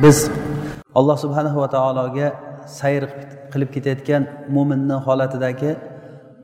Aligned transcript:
biz 0.00 0.30
alloh 0.94 1.16
subhanahu 1.18 1.60
va 1.60 1.68
taologa 1.68 2.28
sayr 2.66 3.02
qilib 3.52 3.70
ketayotgan 3.74 4.22
mo'minni 4.56 4.96
holatidagi 5.06 5.72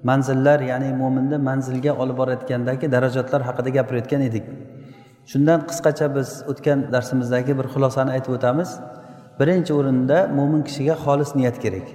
manzillar 0.04 0.58
ya'ni 0.70 0.90
mo'minni 1.02 1.38
manzilga 1.48 1.92
olib 2.02 2.16
borayotgandagi 2.20 2.92
darajatlar 2.94 3.40
haqida 3.48 3.70
gapirayotgan 3.76 4.20
edik. 4.28 4.44
Shundan 5.30 5.60
qisqacha 5.70 6.06
biz 6.16 6.28
o'tgan 6.50 6.78
darsimizdagi 6.94 7.52
bir 7.58 7.66
xulosani 7.74 8.10
aytib 8.16 8.32
o'tamiz. 8.36 8.70
Birinchi 9.40 9.72
o'rinda 9.78 10.18
mo'min 10.38 10.62
kishiga 10.68 10.94
xolis 11.04 11.30
niyat 11.38 11.56
kerak. 11.64 11.86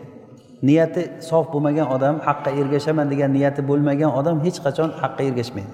Niyati 0.67 1.01
sof 1.29 1.45
bo'lmagan 1.53 1.87
odam 1.95 2.15
haqqa 2.27 2.49
ergashaman 2.61 3.07
degan 3.13 3.29
niyati 3.37 3.61
bo'lmagan 3.69 4.11
odam 4.19 4.37
hech 4.45 4.59
qachon 4.65 4.89
haqqa 5.01 5.21
ergashmaydi. 5.29 5.73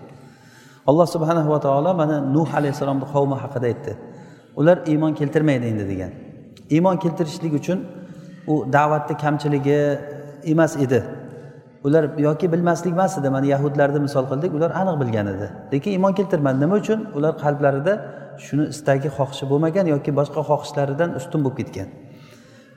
Alloh 0.89 1.07
subhanahu 1.16 1.50
va 1.54 1.59
taolo 1.66 1.91
mana 2.02 2.16
nuh 2.36 2.50
alayhissalomni 2.59 3.05
qavmi 3.14 3.36
haqida 3.43 3.68
aytdi. 3.71 3.93
Ular 4.60 4.78
iymon 4.91 5.14
keltirmaydi 5.20 5.66
endi 5.71 5.86
degan. 5.92 6.12
Iymon 6.75 6.98
keltirishlik 7.04 7.54
uchun 7.60 7.79
u 8.47 8.54
da'vatni 8.74 9.16
kamchiligi 9.24 9.79
emas 10.54 10.74
edi. 10.86 11.00
Ular 11.83 12.04
yoki 12.28 12.52
bilmaslik 12.54 12.93
emas 12.93 13.18
edi 13.19 13.30
mana 13.36 13.46
yahudlarni 13.54 14.00
misol 14.07 14.25
qildik 14.32 14.52
ular 14.57 14.71
aniq 14.82 14.96
bilgan 15.02 15.28
edi. 15.33 15.47
Lekin 15.74 15.92
iymon 15.97 16.14
keltirmadi. 16.19 16.57
Nima 16.64 16.75
uchun? 16.83 17.00
Ular 17.18 17.33
qalblarida 17.43 17.93
shuni 18.46 18.66
istagi 18.74 19.10
xohishi 19.18 19.46
bo'lmagan 19.52 19.86
yoki 19.93 20.11
boshqa 20.19 20.42
xohishlaridan 20.50 21.10
ustun 21.19 21.39
bo'lib 21.46 21.57
ketgan. 21.60 21.88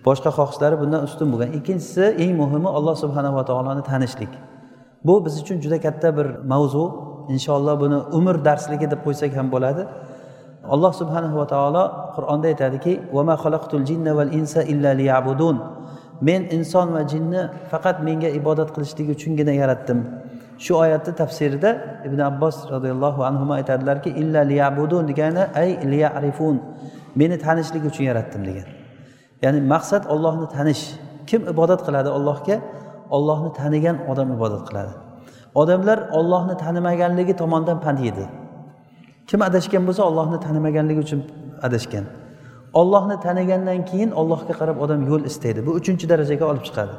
Boshqa 0.06 0.30
xohishlari 0.38 0.76
bundan 0.82 1.02
ustun 1.08 1.28
bo'lgan. 1.32 1.50
Ikkinchisi 1.58 2.04
eng 2.22 2.32
muhimi 2.40 2.70
alloh 2.78 2.94
subhanava 3.02 3.42
taoloni 3.50 3.82
tanishlik. 3.90 4.32
Bu 5.06 5.14
biz 5.24 5.34
uchun 5.42 5.56
juda 5.64 5.78
katta 5.86 6.08
bir 6.18 6.26
mavzu. 6.52 6.84
Inshaalloh 7.34 7.74
buni 7.84 7.98
umr 8.18 8.36
darsligi 8.48 8.86
deb 8.92 9.00
qo'ysak 9.06 9.32
ham 9.38 9.46
bo'ladi. 9.54 9.82
Alloh 10.74 10.92
subhanahu 10.92 11.36
va 11.40 11.46
taolo 11.46 11.84
qur'onda 12.16 12.46
aytadiki 12.52 13.00
men 16.22 16.42
inson 16.56 16.88
va 16.94 17.02
jinni 17.12 17.42
faqat 17.70 17.96
menga 18.06 18.28
ibodat 18.38 18.68
qilishligi 18.74 19.10
uchungina 19.16 19.52
yaratdim. 19.62 19.98
Shu 20.64 20.72
oyatni 20.84 21.12
tafsirida 21.22 21.70
ibn 22.06 22.20
abbos 22.30 22.56
roziyallohu 22.74 23.20
anhu 23.28 23.44
aytadilarki 23.58 24.10
illa 24.22 24.40
liyabudun 24.50 25.08
degani 25.10 25.42
ay 25.62 25.70
liyarifun. 25.92 26.56
Meni 27.20 27.36
tanishlik 27.38 27.84
uchun 27.90 28.04
yaratdim 28.10 28.42
degan. 28.48 28.68
Ya'ni 29.44 29.60
maqsad 29.74 30.02
ollohni 30.14 30.46
tanish. 30.56 30.82
Kim 31.26 31.40
ibodat 31.52 31.80
qiladi 31.86 32.08
ollohga 32.16 32.56
ollohni 33.16 33.50
tanigan 33.60 33.96
odam 34.10 34.28
ibodat 34.36 34.62
qiladi. 34.68 34.92
Odamlar 35.54 35.98
ollohni 36.18 36.54
tanimaganligi 36.64 37.34
tomonidan 37.42 37.78
pand 37.84 37.98
yedi 38.08 38.24
kim 39.26 39.40
adashgan 39.48 39.82
bo'lsa 39.88 40.02
ollohni 40.10 40.38
tanimaganligi 40.46 41.00
uchun 41.06 41.20
adashgan. 41.66 42.04
Ollohni 42.80 43.16
tanigandan 43.26 43.80
keyin 43.90 44.10
ollohga 44.20 44.54
qarab 44.60 44.76
odam 44.84 45.00
yo'l 45.10 45.22
istaydi. 45.30 45.60
Bu 45.66 45.70
uchinchi 45.80 46.08
darajaga 46.12 46.44
olib 46.52 46.64
chiqadi. 46.68 46.94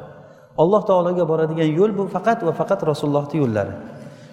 Alloh 0.62 0.82
taologa 0.90 1.24
boradigan 1.28 1.70
yo'l 1.78 1.92
bu 1.98 2.04
faqat 2.16 2.38
va 2.46 2.52
faqat 2.60 2.80
rasulullohni 2.90 3.36
yo'llari. 3.42 3.74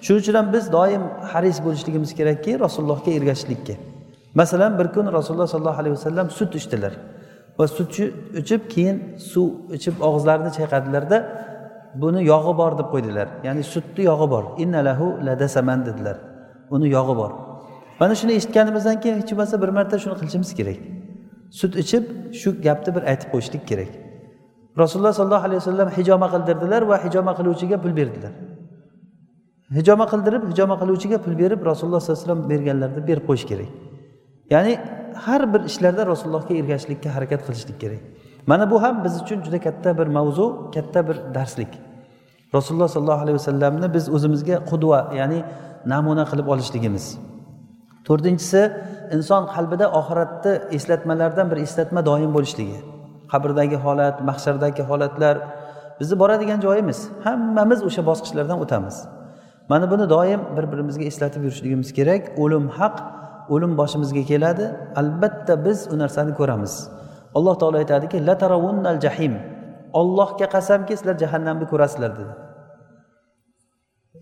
Shuning 0.05 0.21
uchun 0.23 0.35
ham 0.39 0.47
biz 0.55 0.65
doim 0.77 1.03
haris 1.31 1.57
bo'lishligimiz 1.65 2.11
kerakki 2.19 2.51
rasulullohga 2.65 3.11
ergashishlikka. 3.17 3.75
Masalan 4.39 4.71
bir 4.79 4.87
kun 4.95 5.05
rasululloh 5.17 5.47
sollallohu 5.53 5.79
alayhi 5.81 5.95
vasallam 5.97 6.27
sut 6.37 6.55
ichdilar. 6.59 6.93
Va 7.59 7.65
sut 7.67 7.91
ichib 8.41 8.61
keyin 8.73 8.97
suv 9.31 9.47
ichib 9.77 9.95
og'izlarini 10.07 10.51
chayqadilarda 10.57 11.17
buni 12.01 12.21
yog'i 12.33 12.53
bor 12.61 12.71
deb 12.79 12.87
qo'ydilar. 12.93 13.27
Ya'ni 13.47 13.63
sutni 13.73 14.03
yog'i 14.11 14.27
bor. 14.33 14.43
Innalahu 14.63 15.07
ladasaman 15.27 15.79
dedilar. 15.87 16.17
Uni 16.75 16.87
yog'i 16.97 17.15
bor. 17.21 17.31
Mana 18.01 18.13
shuni 18.19 18.33
eshitganimizdan 18.39 18.97
keyin 19.03 19.17
hech 19.21 19.31
bo'lmasa 19.31 19.55
bir 19.63 19.69
marta 19.77 19.95
shuni 20.03 20.15
qilishimiz 20.19 20.51
kerak. 20.59 20.79
Sut 21.59 21.73
ichib 21.83 22.03
shu 22.39 22.49
gapni 22.65 22.91
bir 22.95 23.03
aytib 23.11 23.29
qo'yishlik 23.33 23.63
kerak. 23.71 23.91
Rasululloh 24.81 25.13
sollallohu 25.19 25.45
alayhi 25.47 25.61
vasallam 25.63 25.89
hijoma 25.97 26.27
qildirdilar 26.33 26.81
va 26.91 26.97
hijoma 27.05 27.31
qiluvchiga 27.39 27.77
pul 27.83 27.93
berdilar. 27.99 28.33
Hijoma 29.77 30.05
qildirib 30.11 30.43
hijoma 30.51 30.75
qiluvchiga 30.81 31.17
pul 31.25 31.35
berib 31.41 31.59
rasululloh 31.69 31.99
sollallohu 31.99 32.21
alayhi 32.21 32.27
vasallam 32.27 32.49
berganlarni 32.51 33.01
berib 33.09 33.23
qo'yish 33.29 33.45
kerak. 33.51 33.69
Ya'ni 34.53 34.73
har 35.25 35.41
bir 35.53 35.61
ishlarda 35.69 36.03
rasulullohga 36.11 36.53
ergashishlikka 36.61 37.09
harakat 37.15 37.41
qilishlik 37.47 37.77
kerak. 37.83 38.01
Mana 38.49 38.71
bu 38.71 38.77
ham 38.83 38.95
biz 39.03 39.13
uchun 39.21 39.39
juda 39.45 39.59
katta 39.67 39.89
bir 39.99 40.07
mavzu 40.17 40.45
katta 40.75 40.99
bir 41.07 41.17
darslik. 41.35 41.71
Rasululloh 42.55 42.89
sollallohu 42.95 43.21
alayhi 43.25 43.37
vasallamni 43.41 43.87
biz 43.95 44.05
o'zimizga 44.15 44.55
qudva 44.71 44.99
ya'ni 45.19 45.39
namuna 45.93 46.23
qilib 46.31 46.47
olishligimiz. 46.53 47.05
To'rtinchisi 48.07 48.61
inson 49.15 49.43
qalbida 49.55 49.85
oxiratni 49.99 50.53
eslatmalardan 50.77 51.47
bir 51.51 51.57
eslatma 51.65 52.01
doim 52.09 52.31
bo'lishligi. 52.37 52.79
Qabrdagi 53.31 53.77
holat 53.85 54.15
mahshardagi 54.29 54.83
holatlar 54.89 55.35
bizni 55.99 56.15
boradigan 56.21 56.59
joyimiz. 56.65 56.99
Hammamiz 57.25 57.79
o'sha 57.87 58.01
bosqichlardan 58.09 58.57
o'tamiz. 58.63 58.95
Mana 59.69 59.85
buni 59.91 60.05
doim 60.15 60.41
bir 60.57 60.65
birimizga 60.71 61.03
eslatib 61.11 61.41
yurishligimiz 61.47 61.89
kerak. 61.97 62.21
O'lim 62.43 62.65
haq 62.79 62.95
o'lim 63.53 63.77
boshimizga 63.81 64.23
keladi. 64.31 64.65
Albatta 65.01 65.53
biz 65.65 65.79
u 65.93 65.95
narsani 66.03 66.33
ko'ramiz. 66.39 66.73
Alloh 67.37 67.55
taolo 67.59 67.77
aytadiki 67.77 68.17
jahim. 69.05 69.33
Ollohga 69.93 70.47
qasamki 70.55 70.97
sizlar 70.97 71.15
jahannamni 71.23 71.65
ko'rasizlar 71.71 72.11
dedi. 72.19 72.33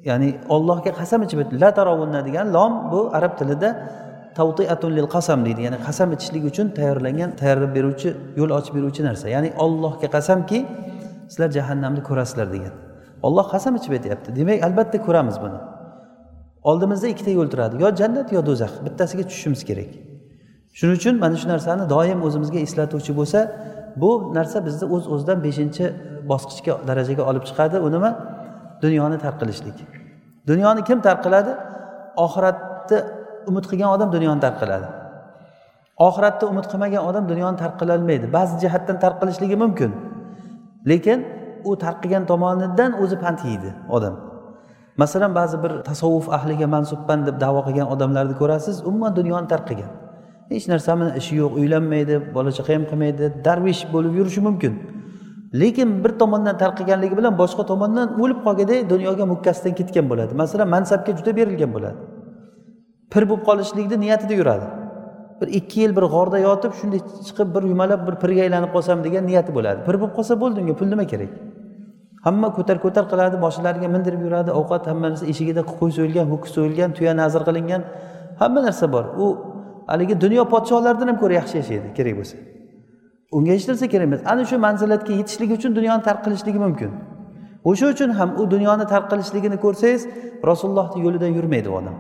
Ya'ni 0.10 0.30
ollohga 0.56 0.92
qasam 1.00 1.20
ichib 1.26 1.40
la 1.62 1.70
tarovunna 1.78 2.22
degan 2.28 2.48
lom 2.56 2.74
bu 2.92 3.00
arab 3.18 3.34
tilida 3.40 3.70
tavtiatun 4.38 4.92
lil 4.98 5.08
qasam 5.16 5.40
deydi. 5.48 5.62
Ya'ni 5.68 5.80
qasam 5.88 6.08
ichishlik 6.16 6.44
uchun 6.52 6.68
tayyorlangan 6.78 7.30
tayyorlab 7.42 7.72
beruvchi 7.78 8.10
yo'l 8.40 8.52
ochib 8.60 8.74
beruvchi 8.78 9.02
narsa. 9.10 9.26
Ya'ni 9.36 9.50
ollohga 9.66 10.08
qasamki 10.16 10.60
sizlar 11.32 11.50
jahannamni 11.58 12.02
ko'rasizlar 12.10 12.48
degan. 12.56 12.74
Olloh 13.28 13.46
qasam 13.54 13.74
ichib 13.80 13.92
aytyapti. 13.98 14.30
Demak 14.40 14.60
albatta 14.68 14.98
ko'ramiz 15.08 15.38
buni. 15.44 15.60
Oldimizda 16.70 17.08
ikkita 17.14 17.32
yo'l 17.40 17.50
turadi. 17.54 17.76
Yo 17.84 17.90
jannat 18.02 18.28
yo 18.36 18.42
do'zax. 18.50 18.72
Bittasiga 18.86 19.24
tushishimiz 19.30 19.62
kerak. 19.70 19.92
Shuning 20.78 20.96
uchun 21.00 21.16
mana 21.24 21.36
shu 21.42 21.48
narsani 21.54 21.84
doim 21.94 22.20
o'zimizga 22.28 22.60
eslatuvchi 22.66 23.12
bo'lsa 23.20 23.40
bu 24.02 24.10
narsa 24.38 24.58
bizni 24.68 24.86
o'z 24.96 25.04
o'zidan 25.14 25.40
beshinchi 25.46 25.86
bosqichga 26.32 26.74
darajaga 26.90 27.24
olib 27.30 27.44
chiqadi. 27.50 27.78
U 27.86 27.88
nima? 27.96 28.12
Dunyoni 28.84 29.18
tark 29.24 29.38
qilishlik. 29.42 29.78
Dunyoni 30.50 30.82
kim 30.88 31.00
tark 31.08 31.20
qiladi? 31.26 31.52
Oxiratni 32.26 32.98
umid 33.50 33.66
qilgan 33.70 33.90
odam 33.96 34.10
dunyoni 34.16 34.40
tark 34.46 34.58
qiladi. 34.62 34.88
Oxiratni 36.08 36.46
umid 36.52 36.66
qilmagan 36.72 37.02
odam 37.10 37.24
dunyoni 37.32 37.58
tark 37.62 37.76
qilolmaydi 37.82 38.26
ba'zi 38.38 38.56
jihatdan 38.64 38.98
tark 39.04 39.18
qilishligi 39.22 39.56
mumkin. 39.64 39.92
Lekin 40.90 41.20
u 41.70 41.72
tark 41.84 41.98
qilgan 42.04 42.24
tomonidan 42.32 42.92
o'zi 43.04 43.18
pand 43.24 43.40
yeydi 43.50 43.70
odam. 43.98 44.16
Masalan 45.02 45.32
ba'zi 45.40 45.58
bir 45.64 45.72
tasavvuf 45.90 46.28
ahliga 46.38 46.68
mansubman 46.76 47.20
deb 47.28 47.36
davo 47.46 47.62
qilgan 47.68 47.88
odamlarni 47.94 48.36
ko'rasiz 48.42 48.76
umuman 48.90 49.12
dunyoni 49.20 49.48
tark 49.52 49.66
qilgan. 49.70 49.92
Hech 50.52 50.66
narsani 50.74 51.08
ishi 51.20 51.34
yo'q 51.42 51.54
uylanmaydi 51.62 52.16
bola 52.36 52.52
chaqa 52.58 52.72
ham 52.76 52.84
qilmaydi 52.92 53.26
darvish 53.48 53.82
bo'lib 53.94 54.14
yurishi 54.20 54.42
mumkin. 54.48 54.74
Lekin 55.54 56.04
bir 56.04 56.10
tomondan 56.20 56.58
tarqaganligi 56.58 57.18
bilan 57.18 57.38
boshqa 57.38 57.66
tomondan 57.66 58.20
o'lib 58.22 58.40
qolgandek 58.46 58.90
dunyoga 58.90 59.26
mukkasidan 59.26 59.74
ketgan 59.80 60.10
bo'ladi. 60.10 60.36
Masalan 60.42 60.68
mansabga 60.76 61.12
juda 61.18 61.36
berilgan 61.40 61.74
bo'ladi. 61.76 61.98
Pir 63.12 63.24
bo'lib 63.30 63.44
qolishlikni 63.50 63.98
niyatida 64.06 64.34
yuradi. 64.34 64.66
Bir 65.42 65.48
ikki 65.60 65.82
yil 65.82 65.96
bir 65.98 66.06
g'orda 66.14 66.40
yotib 66.48 66.74
shunday 66.80 67.00
chiqib 67.28 67.56
bir 67.56 67.64
yumalab 67.72 68.02
bir 68.08 68.16
pirga 68.24 68.42
aylanib 68.46 68.72
qolsam 68.76 69.04
degan 69.04 69.24
niyati 69.30 69.52
bo'ladi. 69.58 69.80
Pir 69.88 69.96
bo'lib 70.02 70.14
qolsa 70.18 70.34
bo'ldi 70.42 70.58
unga 70.64 70.76
pul 70.80 70.88
nima 70.94 71.06
kerak? 71.14 71.32
Hamma 72.26 72.48
ko'tar 72.58 72.78
ko'tar 72.86 73.04
qiladi 73.12 73.38
boshlariga 73.46 73.88
mindirib 73.96 74.22
yuradi 74.28 74.52
ovqat 74.60 74.84
hamma 74.92 75.08
narsa 75.12 75.26
eshigida 75.34 75.62
qo'y 75.80 75.92
so'yilgan 75.98 76.26
ho'kiz 76.32 76.52
so'yilgan 76.58 76.90
tuya 76.98 77.14
nazr 77.22 77.42
qilingan 77.48 77.82
hamma 78.42 78.60
narsa 78.68 78.86
bor. 78.96 79.06
U 79.24 79.26
haligi 79.92 80.16
dunyo 80.26 80.44
podsholaridan 80.54 81.08
ham 81.12 81.18
ko'ra 81.24 81.34
yaxshi 81.40 81.56
yashaydi 81.62 81.88
kerak 81.98 82.16
bo'lsa. 82.20 82.36
Unga 83.32 83.52
hech 83.52 83.68
narsa 83.70 83.88
kerak 83.94 84.08
emas. 84.10 84.22
Ana 84.32 84.44
shu 84.50 84.58
manzilatga 84.68 85.14
yetishlik 85.20 85.52
uchun 85.58 85.72
dunyoni 85.80 86.04
tark 86.08 86.22
qilishligi 86.26 86.60
mumkin. 86.66 86.92
O'sha 87.70 87.86
uchun 87.94 88.10
ham 88.20 88.30
u 88.42 88.44
dunyoni 88.54 88.86
tark 88.94 89.06
qilishligini 89.12 89.58
ko'rsangiz 89.66 90.02
rasulullohni 90.50 91.00
yo'lidan 91.06 91.32
yurmaydi 91.38 91.70
u 91.70 91.76
odam. 91.80 91.96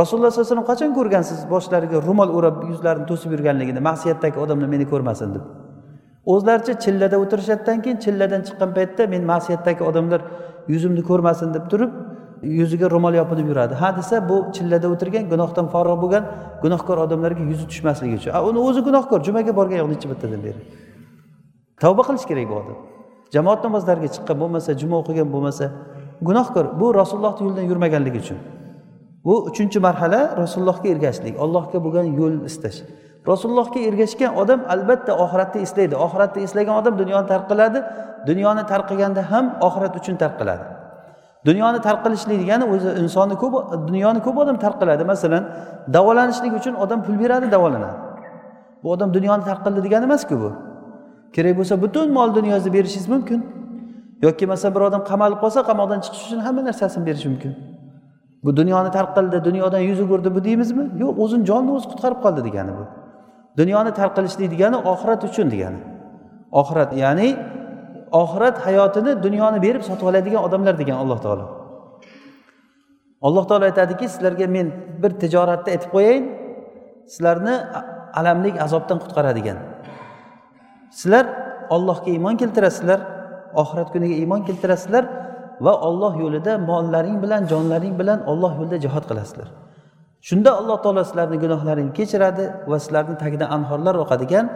Rasululloh 0.00 0.30
sallallohu 0.30 0.48
alayhi 0.48 0.54
vasallam 0.54 0.68
qachon 0.72 0.90
ko'rgansiz 0.98 1.38
boshlariga 1.54 1.98
ro'mol 2.08 2.30
o'rab 2.38 2.56
yuzlarini 2.70 3.06
to'sib 3.10 3.30
yurganligini? 3.34 3.80
Ma'siyatdagi 3.88 4.38
odamlar 4.44 4.68
meni 4.74 4.86
ko'rmasin 4.92 5.28
deb. 5.34 5.44
O'zlaricha 6.34 6.74
chillada 6.84 7.16
o'tirishadidan 7.22 7.78
keyin 7.84 7.98
chilladan 8.04 8.42
chiqqan 8.46 8.70
paytda 8.76 9.02
men 9.12 9.22
ma'siyatdagi 9.32 9.82
odamlar 9.90 10.20
yuzimni 10.72 11.02
ko'rmasin 11.10 11.48
deb 11.56 11.64
turib 11.72 11.90
yuziga 12.60 12.86
ro'mol 12.94 13.14
yopinib 13.20 13.46
yuradi. 13.50 13.74
Ha 13.74 13.88
desa 13.98 14.16
bu 14.28 14.36
chillada 14.56 14.86
o'tirgan 14.94 15.24
gunohdan 15.32 15.66
forig' 15.74 15.98
bo'lgan 16.02 16.24
gunohkor 16.64 16.96
odamlarga 17.04 17.42
yuzi 17.50 17.64
tushmasligi 17.70 18.14
uchun. 18.20 18.30
A 18.38 18.40
uni 18.48 18.58
o'zi 18.68 18.80
gunohkor 18.88 19.18
jumaga 19.26 19.52
borgan 19.58 19.78
yo'q 19.82 19.90
necha 19.94 20.06
bittadan 20.12 20.40
beri 20.46 20.60
tavba 21.82 22.02
qilish 22.08 22.26
kerak 22.30 22.46
bu 22.50 22.54
odam. 22.62 22.76
Jamoat 23.34 23.60
namozlariga 23.66 24.08
chiqqan 24.14 24.36
bo'lmasa 24.42 24.70
juma 24.80 24.96
o'qigan 25.02 25.28
bo'lmasa 25.34 25.64
gunohkor 26.28 26.64
bu 26.80 26.86
rasulullohni 27.00 27.42
yo'lidan 27.46 27.66
yurmaganligi 27.70 28.18
uchun. 28.24 28.38
Bu 29.26 29.34
uchinchi 29.50 29.78
marhala 29.86 30.20
rasulullohga 30.42 30.88
ergashishlik 30.94 31.34
allohga 31.44 31.78
bo'lgan 31.84 32.06
yo'l 32.18 32.36
istash. 32.50 32.78
Rasulullohga 33.30 33.80
ergashgan 33.88 34.32
odam 34.42 34.60
albatta 34.74 35.12
oxiratni 35.24 35.60
eslaydi. 35.66 35.94
Oxiratni 36.06 36.40
eslagan 36.46 36.74
odam 36.80 36.94
dunyoni 37.02 37.26
tark 37.32 37.46
qiladi 37.50 37.78
dunyoni 38.30 38.62
tark 38.70 38.86
qilganda 38.90 39.22
ham 39.32 39.44
oxirat 39.68 39.94
uchun 40.00 40.16
tark 40.22 40.36
qiladi. 40.40 40.64
Dunyoni 41.48 41.80
tarqilishlik 41.86 42.38
degani 42.42 42.64
o'zi 42.74 42.88
insonni 43.02 43.36
ko'p 43.42 43.54
dunyoni 43.90 44.20
ko'p 44.26 44.36
odam 44.42 44.56
tarqiladi 44.64 45.04
masalan 45.12 45.42
davolanishlik 45.96 46.52
uchun 46.60 46.74
odam 46.84 47.00
pul 47.06 47.16
beradi 47.22 47.46
davolanadi. 47.54 47.96
Bu 48.82 48.86
odam 48.94 49.08
dunyoni 49.16 49.44
tarqildi 49.50 49.80
degani 49.86 50.04
emasku 50.08 50.34
bu. 50.42 50.50
Kerak 51.34 51.54
bo'lsa 51.58 51.74
butun 51.84 52.06
mol 52.18 52.28
dunyosini 52.38 52.72
berishingiz 52.76 53.08
mumkin. 53.14 53.40
Yoki 54.24 54.44
masalan 54.52 54.74
bir 54.74 54.82
odam 54.88 55.02
qamalib 55.10 55.38
qolsa 55.44 55.60
qamoqdan 55.70 55.98
chiqish 56.04 56.24
uchun 56.26 56.40
hamma 56.46 56.62
narsasini 56.68 57.04
berishi 57.08 57.28
mumkin. 57.32 57.52
Bu 58.44 58.50
dunyoni 58.56 58.90
tarqildi 58.98 59.38
dunyodan 59.48 59.82
yuz 59.90 60.00
o'girdi 60.04 60.28
bu 60.36 60.40
deymizmi? 60.48 60.84
Yo'q 61.02 61.14
o'zini 61.24 61.44
jonini 61.50 61.72
o'zi 61.76 61.86
qutqarib 61.92 62.18
qoldi 62.24 62.40
degani 62.48 62.72
bu. 62.78 62.84
Dunyoni 63.60 63.90
tarqilishlik 64.00 64.48
degani 64.54 64.76
oxirat 64.92 65.20
uchun 65.28 65.46
degani. 65.54 65.80
Oxirat 66.60 66.90
ya'ni 67.02 67.28
oxirat 68.12 68.56
hayotini 68.66 69.22
dunyoni 69.22 69.62
berib 69.62 69.82
sotib 69.88 70.06
oladigan 70.10 70.42
odamlar 70.46 70.78
degan 70.78 70.96
alloh 71.02 71.18
taolo. 71.24 71.46
Alloh 73.22 73.44
taolo 73.48 73.64
aytadiki 73.64 74.08
sizlarga 74.08 74.46
men 74.46 74.66
bir 75.02 75.10
tijoratni 75.22 75.70
aytib 75.74 75.90
qo'yayin 75.94 76.24
sizlarni 77.12 77.54
alamlik 78.20 78.54
azobdan 78.66 78.98
qutqaradigan. 79.02 79.58
Sizlar 80.98 81.26
ollohga 81.70 82.10
iymon 82.10 82.36
keltirasizlar 82.42 83.00
oxirat 83.62 83.88
kuniga 83.94 84.14
iymon 84.22 84.42
keltirasizlar 84.48 85.04
va 85.60 85.72
olloh 85.88 86.12
yo'lida 86.22 86.58
mollaring 86.58 87.22
bilan 87.24 87.42
jonlaring 87.52 87.94
bilan 88.00 88.18
olloh 88.30 88.52
yo'lida 88.58 88.78
jihod 88.84 89.04
qilasizlar. 89.10 89.48
Shunda 90.28 90.50
alloh 90.60 90.78
taolo 90.84 91.02
sizlarni 91.08 91.36
gunohlaringni 91.44 91.92
kechiradi 91.98 92.44
va 92.70 92.76
sizlarni 92.84 93.16
tagidan 93.22 93.48
anhorlar 93.56 93.94
oqadigan 94.04 94.46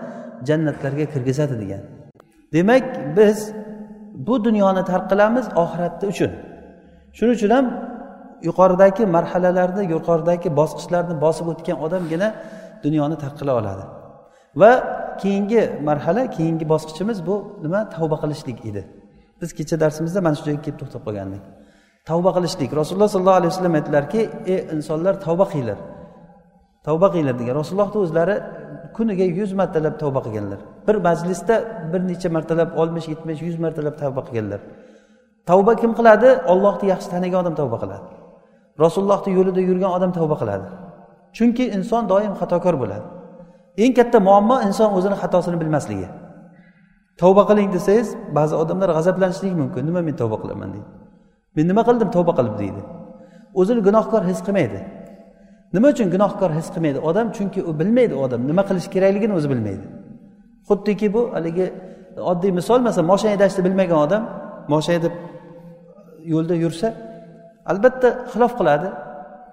jannatlarga 0.48 1.04
kirgizadi 1.12 1.56
degan. 1.62 1.82
Demak 2.54 3.16
biz 3.16 3.38
bu 4.26 4.34
dunyoni 4.46 4.82
tark 4.90 5.06
qilamiz 5.12 5.46
oxiratni 5.62 6.06
uchun. 6.12 6.30
Shuning 7.16 7.34
uchun 7.38 7.50
ham 7.56 7.66
yuqoridagi 8.48 9.04
marhalalarni 9.16 9.82
yuqoridagi 9.94 10.48
bosqichlarni 10.60 11.14
bosib 11.24 11.46
o'tgan 11.52 11.76
odamgina 11.86 12.28
dunyoni 12.84 13.16
tark 13.22 13.36
qila 13.40 13.52
oladi. 13.60 13.84
Va 14.60 14.72
keyingi 15.22 15.62
marhala 15.88 16.22
keyingi 16.36 16.64
bosqichimiz 16.72 17.18
bu 17.28 17.36
nima? 17.64 17.80
Tavba 17.94 18.16
qilishlik 18.22 18.58
edi. 18.68 18.82
Biz 19.40 19.50
kecha 19.58 19.76
darsimizda 19.82 20.20
mana 20.26 20.34
shu 20.38 20.44
joyga 20.48 20.62
kelib 20.66 20.78
to'xtab 20.82 21.02
qolgandik. 21.06 21.42
Tavba 22.08 22.30
qilishlik. 22.36 22.70
Rasululloh 22.80 23.10
sollallohu 23.14 23.38
alayhi 23.40 23.52
vasallam 23.52 23.74
aytdilarki 23.78 24.20
ey 24.52 24.58
insonlar 24.74 25.14
tavba 25.26 25.44
qilinglar. 25.52 25.78
Tavba 26.86 27.06
qilinglar 27.12 27.36
degan. 27.40 27.54
Rasulullohni 27.60 27.98
o'zlari 28.04 28.36
kuniga 28.96 29.26
yuz 29.38 29.52
martalab 29.60 29.94
tavba 30.02 30.20
qilganlar. 30.26 30.60
Bir 30.86 30.96
majlisda 31.06 31.54
bir 31.92 32.00
necha 32.10 32.28
martalab 32.36 32.70
oltmish 32.80 33.06
yetmish 33.12 33.40
yuz 33.48 33.56
martalab 33.64 33.94
tavba 34.02 34.20
qilganlar. 34.26 34.60
Tavba 35.48 35.72
kim 35.80 35.92
qiladi? 35.98 36.28
Ollohni 36.52 36.86
yaxshi 36.92 37.08
tanigan 37.14 37.38
odam 37.42 37.54
tavba 37.60 37.76
qiladi. 37.82 38.06
Rasulullohni 38.84 39.30
yo'lida 39.38 39.60
yurgan 39.68 39.92
odam 39.98 40.12
tavba 40.18 40.36
qiladi. 40.42 40.66
Chunki 41.36 41.64
inson 41.76 42.02
doim 42.12 42.32
xatokor 42.40 42.74
bo'ladi. 42.82 43.06
Eng 43.84 43.92
katta 43.98 44.18
muammo 44.28 44.56
inson 44.68 44.88
o'zini 44.98 45.16
xatosini 45.22 45.56
bilmasligi. 45.62 46.08
Tavba 47.20 47.42
qiling 47.50 47.68
desangiz 47.76 48.08
ba'zi 48.38 48.54
odamlar 48.62 48.88
g'azablanishligi 48.96 49.56
mumkin. 49.62 49.82
Nima 49.88 50.00
men 50.08 50.14
tavba 50.22 50.36
qilaman 50.42 50.68
deydi. 50.74 50.88
Men 51.56 51.64
nima 51.70 51.82
qildim? 51.88 52.08
Tavba 52.16 52.32
qilib 52.38 52.54
deydi. 52.62 52.82
O'zini 53.60 53.80
gunohkor 53.88 54.22
his 54.30 54.40
qilmaydi. 54.46 54.80
Nima 55.74 55.86
uchun 55.94 56.08
gunohkor 56.14 56.50
his 56.58 56.68
qilmaydi 56.74 56.98
odam? 57.08 57.26
Chunki 57.36 57.60
u 57.70 57.72
bilmaydi 57.80 58.14
odam. 58.24 58.40
Nima 58.50 58.62
qilish 58.68 58.88
kerakligini 58.94 59.34
o'zi 59.38 59.48
bilmaydi. 59.52 59.86
Xuddiki 60.68 61.06
bu 61.14 61.22
haligi 61.34 61.66
oddiy 62.30 62.52
misol 62.58 62.80
masalan 62.86 63.06
moshina 63.12 63.30
haydashni 63.34 63.60
bilmagan 63.66 63.98
odam 64.06 64.22
moshina 64.72 64.92
haydab 64.96 65.14
yo'lda 66.32 66.54
yursa 66.64 66.88
albatta 67.70 68.08
xilof 68.32 68.52
qiladi. 68.60 68.88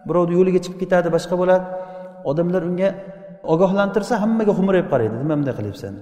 Birovni 0.08 0.34
yo'liga 0.40 0.60
chiqib 0.66 0.80
ketadi 0.84 1.08
boshqa 1.16 1.36
bo'ladi. 1.42 1.66
Odamlar 2.32 2.62
unga 2.70 2.90
ogohlantirsa 3.54 4.14
hammaga 4.24 4.54
xumrayib 4.60 4.88
qaraydi. 4.94 5.16
Nima 5.24 5.34
bunday 5.40 5.56
qilyapsan? 5.60 5.94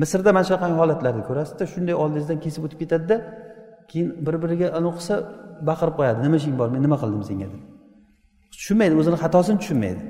Misrda 0.00 0.30
mana 0.36 0.44
shunaqa 0.48 0.66
holatlarni 0.82 1.22
ko'rasizda 1.28 1.64
shunday 1.72 1.94
oldingizdan 2.02 2.38
kesib 2.44 2.62
o'tib 2.66 2.78
ketadida 2.82 3.16
keyin 3.90 4.08
bir 4.26 4.34
biriga 4.42 4.66
anavi 4.78 4.92
qilsa 4.98 5.14
baqirib 5.68 5.94
qo'yadi. 5.98 6.18
Nima 6.26 6.36
ishing 6.40 6.54
bor? 6.60 6.68
Men 6.74 6.80
nima 6.86 6.96
qildim 7.02 7.22
senga 7.30 7.46
deb. 7.52 7.71
Tushunmaydi 8.62 8.94
o'zini 9.00 9.16
xatosini 9.24 9.58
tushunmaydi. 9.62 10.02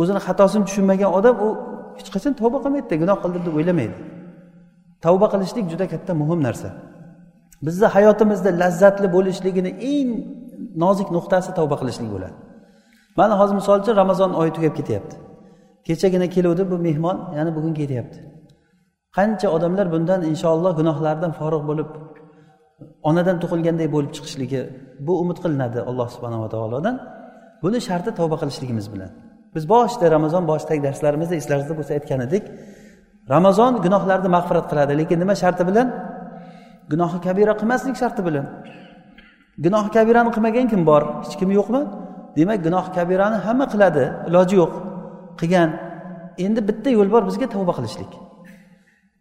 O'zini 0.00 0.20
xatosini 0.26 0.64
tushunmagan 0.68 1.10
odam 1.18 1.36
u 1.46 1.48
hech 1.98 2.08
qachon 2.14 2.32
tavba 2.40 2.58
qilmaydida 2.64 2.96
gunoh 3.02 3.16
qildim 3.24 3.42
deb 3.46 3.54
o'ylamaydi. 3.58 3.98
Tavba 5.04 5.26
qilishlik 5.32 5.66
juda 5.72 5.86
katta 5.92 6.12
muhim 6.22 6.40
narsa. 6.46 6.68
Bizni 7.66 7.86
hayotimizda 7.96 8.50
lazzatli 8.62 9.08
bo'lishligini 9.16 9.70
eng 9.92 10.10
nozik 10.82 11.08
nuqtasi 11.16 11.50
tavba 11.58 11.76
qilishlik 11.80 12.08
bo'ladi. 12.14 12.36
Mana 13.18 13.34
hozir 13.40 13.54
misol 13.60 13.76
uchun 13.82 13.94
ramazon 14.02 14.30
oyi 14.40 14.50
tugab 14.56 14.74
ketyapti. 14.78 15.16
Kechagina 15.86 16.26
keluvdi 16.34 16.62
bu 16.70 16.76
mehmon 16.86 17.16
yana 17.38 17.50
bugun 17.56 17.74
ketyapti. 17.80 18.18
Qancha 19.16 19.48
odamlar 19.56 19.86
bundan 19.94 20.20
inshaalloh 20.30 20.72
gunohlardan 20.80 21.32
forig' 21.38 21.64
bo'lib 21.70 21.90
onadan 23.08 23.36
tug'ilganday 23.42 23.88
bo'lib 23.94 24.10
chiqishligi 24.16 24.60
bu 25.06 25.12
umid 25.22 25.38
qilinadi 25.44 25.78
alloh 25.90 26.08
subhanava 26.14 26.48
taolodan. 26.54 26.96
Buni 27.64 27.78
sharti 27.88 28.10
tavba 28.18 28.36
qilishligimiz 28.42 28.86
bilan. 28.94 29.10
Biz 29.54 29.64
boshida 29.72 30.06
ramazon 30.16 30.44
boshidagi 30.50 30.82
darslarimizda 30.88 31.34
eslaringizda 31.40 31.74
bo'lsa 31.78 31.92
aytgan 31.98 32.20
edik 32.26 32.44
ramazon 33.34 33.72
gunohlarni 33.84 34.28
mag'firat 34.36 34.66
qiladi 34.70 34.92
lekin 35.00 35.18
nima 35.22 35.34
sharti 35.42 35.62
bilan? 35.70 35.86
Gunohi 36.92 37.18
kabira 37.26 37.52
qilmaslik 37.60 37.96
sharti 38.02 38.22
bilan. 38.28 38.46
Gunohi 39.64 39.90
kabirani 39.96 40.30
qilmagan 40.36 40.66
kim 40.72 40.82
bor? 40.90 41.02
Hech 41.24 41.34
kim 41.40 41.50
yo'qmi? 41.58 41.82
Demak 42.36 42.58
gunoh 42.66 42.84
kabirani 42.96 43.38
hamma 43.46 43.66
qiladi 43.72 44.04
iloji 44.28 44.54
yo'q. 44.62 44.72
Qilgan 45.40 45.68
endi 46.44 46.60
bitta 46.68 46.90
yo'l 46.98 47.08
bor 47.14 47.22
bizga 47.28 47.46
tavba 47.54 47.72
qilishlik. 47.78 48.12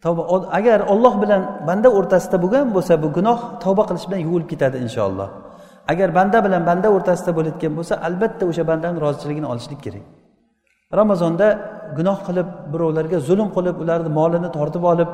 Tavba 0.04 0.22
agar 0.60 0.80
olloh 0.94 1.14
bilan 1.24 1.42
banda 1.68 1.90
o'rtasida 1.98 2.38
bo'lgan 2.44 2.66
bo'lsa 2.76 2.94
bu 3.04 3.08
gunoh 3.18 3.40
tavba 3.64 3.84
qilish 3.90 4.06
bilan 4.10 4.22
yuvilib 4.28 4.48
ketadi 4.54 4.78
inshaalloh. 4.86 5.30
Agar 5.92 6.10
banda 6.18 6.38
bilan 6.46 6.62
banda 6.70 6.88
o'rtasida 6.96 7.32
bo'layotgan 7.38 7.74
bo'lsa 7.78 7.94
albatta 8.08 8.44
o'sha 8.50 8.64
bandani 8.70 8.98
rozichiligini 9.06 9.48
olishlik 9.54 9.80
kerak. 9.86 10.06
Ramazonda 11.00 11.48
gunoh 11.98 12.20
qilib 12.28 12.48
birovlarga 12.74 13.18
zulm 13.28 13.50
qilib 13.56 13.76
ularni 13.84 14.10
molini 14.20 14.50
tortib 14.58 14.84
olib 14.94 15.10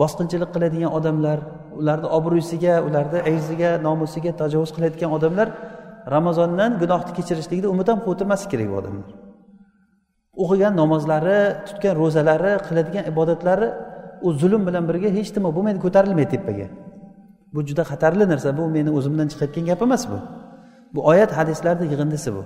bosqinchilik 0.00 0.50
qiladigan 0.54 0.90
odamlar 0.98 1.38
ularni 1.80 2.08
obro'siga 2.18 2.74
ularni 2.88 3.18
ayziga 3.30 3.70
nomusiga 3.86 4.32
tajovuz 4.40 4.70
qilayotgan 4.76 5.10
odamlar 5.16 5.48
ramazondan 6.14 6.70
gunohni 6.82 7.12
kechirishlikni 7.18 7.68
umid 7.74 7.86
ham 7.90 7.98
qilib 8.02 8.12
o'tirmaslik 8.14 8.50
kerak 8.52 8.68
bu 8.72 8.76
odamlar. 8.80 9.10
O'qigan 10.42 10.72
namozlari 10.82 11.38
tutgan 11.66 11.94
ro'zalari 12.02 12.52
qiladigan 12.66 13.04
ibodatlari 13.12 13.68
u 14.26 14.28
zulm 14.40 14.62
bilan 14.68 14.84
birga 14.90 15.08
hech 15.18 15.30
nima 15.36 15.50
bo'lmaydi 15.56 15.78
ko'tarilmaydi 15.84 16.30
tepaga. 16.34 16.66
Bu 17.54 17.60
juda 17.68 17.82
xatarli 17.90 18.24
narsa. 18.32 18.48
Bu 18.58 18.64
meni 18.76 18.90
o'zimdan 18.98 19.28
chiqayotgan 19.32 19.64
gap 19.70 19.80
emas 19.86 20.02
bu. 20.10 20.18
Bu 20.94 21.00
oyat 21.10 21.30
hadislarni 21.38 21.86
yig'indisi 21.92 22.30
bu. 22.36 22.42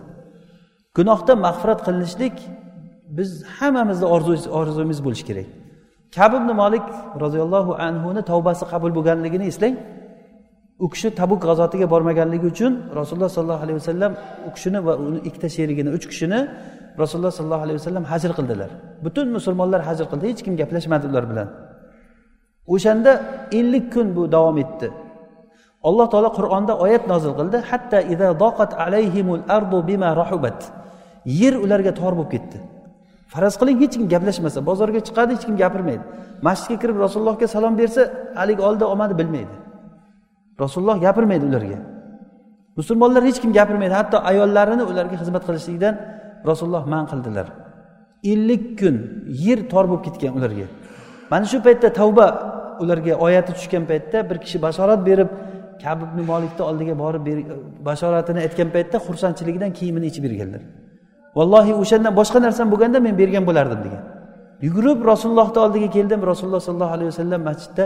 Gunohdan 0.97 1.39
mag'firat 1.47 1.81
qilinishlik 1.87 2.37
biz 3.19 3.31
hammamizni 3.59 4.07
orzuyimiz 4.59 4.99
bo'lishi 5.07 5.25
kerak. 5.31 5.49
Kab 6.17 6.33
ibn 6.39 6.51
molik 6.63 6.87
roziyallohu 7.25 7.73
anhuni 7.87 8.23
tavbasi 8.31 8.65
qabul 8.73 8.91
bo'lganligini 8.97 9.45
eslang 9.53 9.77
u 10.85 10.87
kishi 10.93 11.09
tabuk 11.21 11.41
g'azotiga 11.47 11.87
bormaganligi 11.95 12.47
uchun 12.53 12.73
rasululloh 12.99 13.31
sollallohu 13.37 13.63
alayhi 13.65 13.79
vasallam 13.81 14.13
u 14.49 14.51
kishini 14.55 14.81
va 14.87 14.93
uni 15.07 15.19
ikkita 15.29 15.49
sherigini 15.57 15.91
uch 15.97 16.07
kishini 16.11 16.41
rasululloh 17.03 17.33
sollallohu 17.39 17.65
alayhi 17.67 17.79
vasallam 17.81 18.05
hajr 18.13 18.31
qildilar. 18.39 18.71
Butun 19.05 19.27
musulmonlar 19.37 19.81
hajr 19.89 20.05
qildi 20.13 20.25
hech 20.31 20.41
kim 20.47 20.55
gaplashmadi 20.61 21.05
ular 21.11 21.25
bilan. 21.31 21.49
O'shanda 22.67 23.13
ellik 23.53 23.93
kun 23.93 24.17
bu 24.17 24.33
davom 24.33 24.59
etdi. 24.59 24.89
Alloh 25.89 26.07
taolo 26.13 26.31
qur'onda 26.39 26.73
oyat 26.85 27.05
nozil 27.13 27.33
qildi. 27.39 27.59
Hatta 27.71 27.99
alayhimul 28.87 29.43
ardu 29.57 29.79
bima 29.89 30.11
rahubat. 30.17 30.59
Yer 31.25 31.55
ularga 31.65 31.93
tor 32.01 32.13
bo'lib 32.19 32.31
ketdi. 32.35 32.59
Faraz 33.33 33.55
qiling 33.61 33.79
hech 33.83 33.95
kim 33.95 34.05
gaplashmasa 34.15 34.59
bozorga 34.69 35.01
chiqadi 35.07 35.31
hech 35.35 35.45
kim 35.49 35.57
gapirmaydi. 35.63 36.05
Masjidga 36.47 36.77
kirib 36.83 36.97
rasulullohga 37.05 37.47
salom 37.55 37.75
bersa 37.81 38.03
haligi 38.39 38.63
oldi 38.69 38.85
omadi 38.95 39.15
bilmaydi. 39.21 39.55
Rasululloh 40.63 40.97
gapirmaydi 41.07 41.45
ularga. 41.51 41.79
Musulmonlar 42.79 43.23
hech 43.29 43.39
kim 43.43 43.51
gapirmaydi 43.59 43.95
hatto 44.01 44.17
ayollarini 44.31 44.85
ularga 44.91 45.17
xizmat 45.23 45.43
qilishlikdan 45.49 45.95
rasululloh 46.51 46.85
man 46.95 47.05
qildilar. 47.11 47.47
Ellik 48.33 48.65
kun 48.81 48.97
yer 49.47 49.59
tor 49.73 49.85
bo'lib 49.91 50.03
ketgan 50.07 50.33
ularga. 50.39 50.67
Mana 51.33 51.45
shu 51.51 51.59
paytda 51.67 51.89
tavba 52.01 52.27
ularga 52.83 53.15
oyati 53.27 53.53
tushgan 53.59 53.85
paytda 53.91 54.19
bir 54.31 54.37
kishi 54.45 54.59
bashorat 54.67 55.01
berib 55.09 55.31
kab 55.83 55.99
ibn 56.07 56.19
molikni 56.31 56.63
oldiga 56.71 56.95
borib 57.03 57.25
bashoratini 57.89 58.41
aytgan 58.47 58.69
paytda 58.77 58.97
xursandchiligidan 59.07 59.71
kiyimini 59.79 60.07
yechib 60.11 60.25
berganlar. 60.29 60.63
Vallohi 61.39 61.73
o'shandan 61.83 62.13
boshqa 62.21 62.39
narsam 62.47 62.67
bo'lganda 62.73 62.99
men 63.07 63.15
bergan 63.23 63.45
bo'lardim 63.49 63.81
degan. 63.87 64.03
Yugurib 64.67 64.99
rasulullohni 65.13 65.59
oldiga 65.65 65.89
keldim. 65.97 66.21
Rasululloh 66.31 66.63
sollallohu 66.69 66.93
alayhi 66.97 67.11
vasallam 67.13 67.41
masjidda 67.49 67.85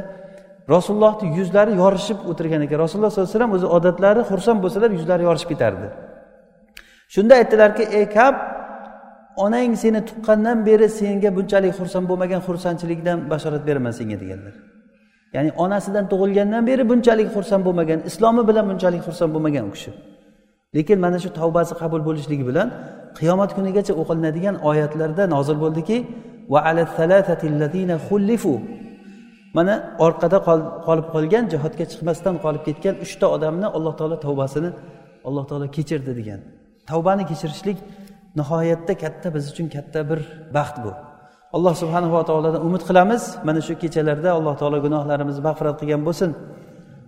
rasulullohni 0.74 1.26
yuzlari 1.38 1.72
yorishib 1.82 2.18
o'tirgan 2.30 2.60
ekan. 2.66 2.78
Rasululloh 2.84 3.10
sollallohu 3.10 3.30
alayhi 3.30 3.38
vasallam 3.38 3.52
o'zi 3.56 3.66
odatlari 3.76 4.20
xursand 4.30 4.58
bo'lsalar 4.64 4.90
yuzlari 4.98 5.22
yorishib 5.28 5.48
ketardi. 5.54 5.86
Shunda 7.14 7.34
aytdilarki 7.40 7.84
ey 7.98 8.06
kab 8.16 8.34
onang 9.44 9.72
seni 9.82 10.00
tuqqandan 10.08 10.58
beri 10.68 10.88
senga 11.00 11.30
bunchalik 11.36 11.72
xursand 11.78 12.06
bo'lmagan 12.10 12.40
xursandchilikdan 12.46 13.18
bashorat 13.30 13.62
beraman 13.68 13.92
senga 13.98 14.16
deganlar. 14.22 14.54
Ya'ni 15.34 15.50
onasidan 15.64 16.04
tug'ilgandan 16.12 16.62
beri 16.70 16.84
bunchalik 16.90 17.28
xursand 17.36 17.62
bo'lmagan 17.66 17.98
islomi 18.10 18.42
bilan 18.48 18.64
bunchalik 18.70 19.02
xursand 19.06 19.30
bo'lmagan 19.34 19.64
u 19.68 19.72
kishi. 19.76 19.90
Lekin 20.76 20.98
mana 21.04 21.18
shu 21.24 21.30
tavbasi 21.40 21.72
qabul 21.82 22.02
bo'lishligi 22.08 22.44
bilan 22.50 22.68
qiyomat 23.18 23.50
kunigacha 23.56 23.92
o'qilinadigan 24.02 24.56
oyatlarda 24.70 25.22
nozil 25.34 25.56
bo'ldiki 25.64 25.96
mana 29.56 29.74
orqada 30.06 30.38
qolib 30.86 31.06
qolgan 31.14 31.44
jihodga 31.52 31.84
chiqmasdan 31.92 32.34
qolib 32.44 32.62
ketgan 32.68 32.94
uchta 33.04 33.26
odamni 33.36 33.66
alloh 33.76 33.94
taolo 34.00 34.16
tavbasini 34.26 34.70
alloh 35.28 35.44
taolo 35.50 35.66
kechirdi 35.76 36.12
degan. 36.20 36.40
Tavbani 36.90 37.24
kechirishlik 37.30 37.78
nihoyatda 38.38 38.94
katta 39.02 39.28
biz 39.34 39.44
uchun 39.52 39.66
katta 39.74 40.00
bir 40.10 40.20
baxt 40.56 40.76
bu. 40.84 40.90
Alloh 41.56 41.74
subhanava 41.82 42.20
taolodan 42.28 42.62
umid 42.68 42.82
qilamiz. 42.88 43.22
Mana 43.48 43.60
shu 43.66 43.74
kechalarda 43.82 44.30
alloh 44.38 44.54
taolo 44.60 44.78
gunohlarimizni 44.86 45.42
mag'firat 45.48 45.76
qilgan 45.80 46.02
bo'lsin. 46.08 46.30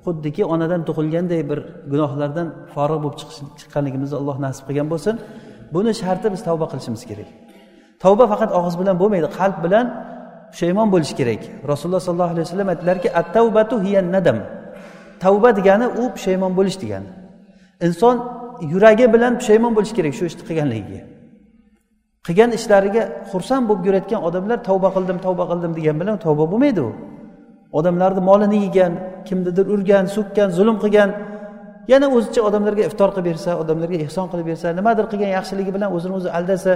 Xuddiki 0.05 0.43
onadan 0.55 0.81
tug'ilganday 0.89 1.41
bir 1.51 1.59
gunohlardan 1.93 2.47
forig' 2.75 3.01
bo'lib 3.05 3.19
chiqqanligimizni 3.61 4.17
alloh 4.21 4.37
nasib 4.47 4.65
qilgan 4.69 4.89
bo'lsin. 4.93 5.15
Buni 5.75 5.93
sharti 6.03 6.27
biz 6.35 6.41
tavba 6.49 6.67
qilishimiz 6.73 7.03
kerak. 7.11 7.29
Tavba 8.03 8.25
faqat 8.33 8.51
og'iz 8.59 8.75
bilan 8.81 8.97
bo'lmaydi 9.03 9.29
qalb 9.39 9.57
bilan 9.65 9.87
pushaymon 10.53 10.89
bo'lish 10.95 11.13
kerak. 11.19 11.43
Rasululloh 11.73 12.03
sollallohu 12.07 12.33
alayhi 12.35 12.47
vasallam 12.47 12.69
aytdilarki 12.73 13.09
at 13.21 13.27
tavbatu 13.37 13.75
hiya 13.87 14.01
nadam 14.15 14.39
tavba 15.25 15.49
degani 15.59 15.87
u 16.01 16.03
pushaymon 16.15 16.53
bo'lish 16.59 16.77
degani. 16.83 17.09
Inson 17.87 18.17
yuragi 18.73 19.07
bilan 19.15 19.33
pushaymon 19.41 19.73
bo'lishi 19.77 19.95
kerak 19.99 20.15
shu 20.19 20.25
ishni 20.31 20.43
qilganligiga. 20.49 21.01
Qilgan 22.27 22.51
ishlariga 22.59 23.03
xursand 23.31 23.65
bo'lib 23.69 23.85
yurayotgan 23.89 24.21
odamlar 24.29 24.59
tavba 24.69 24.89
qildim 24.97 25.19
tavba 25.27 25.45
qildim 25.51 25.73
degan 25.79 25.97
bilan 26.01 26.17
tavba 26.27 26.45
bo'lmaydi 26.53 26.81
u. 26.89 26.91
Odamlarni 27.79 28.23
molini 28.31 28.59
yegan 28.67 28.93
kimnidir 29.29 29.67
urgan 29.75 30.05
so'kkan 30.17 30.49
zulm 30.59 30.77
qilgan 30.83 31.11
yana 31.93 32.07
o'zicha 32.17 32.41
odamlarga 32.49 32.83
iftor 32.91 33.09
qilib 33.15 33.27
bersa 33.31 33.51
odamlarga 33.63 33.99
ehson 34.07 34.27
qilib 34.33 34.47
bersa 34.51 34.67
nimadir 34.79 35.05
qilgan 35.13 35.31
yaxshiligi 35.39 35.71
bilan 35.77 35.91
o'zini 35.97 36.15
o'zi 36.19 36.29
aldasa 36.39 36.73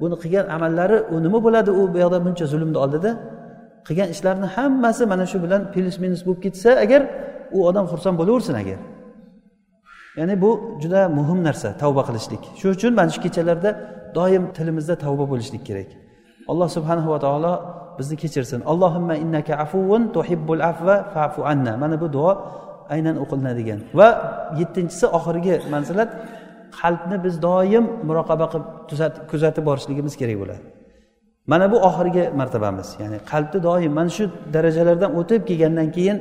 buni 0.00 0.16
qilgan 0.22 0.46
amallari 0.56 0.98
u 1.14 1.16
nima 1.24 1.38
bo'ladi 1.46 1.70
u 1.80 1.82
bu 1.92 1.96
yoqda 2.04 2.18
buncha 2.26 2.46
zulmni 2.52 2.78
oldida? 2.84 3.10
Qilgan 3.86 4.08
ishlarini 4.14 4.48
hammasi 4.56 5.02
mana 5.12 5.24
shu 5.30 5.38
bilan 5.44 5.62
plyus 5.72 5.96
minus 6.04 6.22
bo'lib 6.26 6.40
ketsa 6.46 6.70
agar 6.84 7.00
u 7.56 7.58
odam 7.68 7.84
xursand 7.92 8.16
bo'laversin 8.20 8.54
agar. 8.62 8.78
Ya'ni 10.18 10.34
bu 10.44 10.50
juda 10.82 11.00
muhim 11.18 11.38
narsa 11.48 11.68
tavba 11.82 12.02
qilishlik. 12.08 12.42
Shuning 12.58 12.76
uchun 12.78 12.92
mana 12.98 13.10
shu 13.14 13.20
kechalarda 13.26 13.70
doim 14.18 14.44
tilimizda 14.56 14.94
tavba 15.04 15.24
bo'lishlik 15.32 15.62
kerak. 15.68 15.90
Alloh 16.50 16.68
subhanahu 16.76 17.08
va 17.14 17.18
taolo 17.26 17.52
bizni 17.98 18.16
kechirsin. 18.22 18.60
Allohimma 18.72 19.14
innaka 19.24 19.52
afuvun 19.64 20.02
tuhibbul 20.16 20.62
afva 20.70 20.96
fa'fu 21.14 21.40
anna. 21.52 21.72
Mana 21.82 21.96
bu 22.02 22.06
duo 22.16 22.32
aynan 22.94 23.16
o'qilinadigan. 23.24 23.80
Va 23.98 24.08
yettinchisi 24.60 25.06
oxirgi 25.18 25.54
manzilat 25.74 26.10
qalbni 26.80 27.16
biz 27.24 27.34
doim 27.48 27.84
muroqaba 28.08 28.46
qilib 28.52 28.66
kuzatib 29.30 29.64
borishligimiz 29.68 30.14
kerak 30.20 30.36
bo'ladi. 30.42 30.62
Mana 31.52 31.66
bu 31.72 31.76
oxirgi 31.88 32.24
martabamiz. 32.40 32.88
Ya'ni 33.02 33.18
qalbni 33.32 33.58
doim 33.68 33.92
mana 33.98 34.10
shu 34.16 34.24
darajalardan 34.54 35.10
o'tib 35.20 35.40
kelgandan 35.48 35.88
keyin 35.96 36.18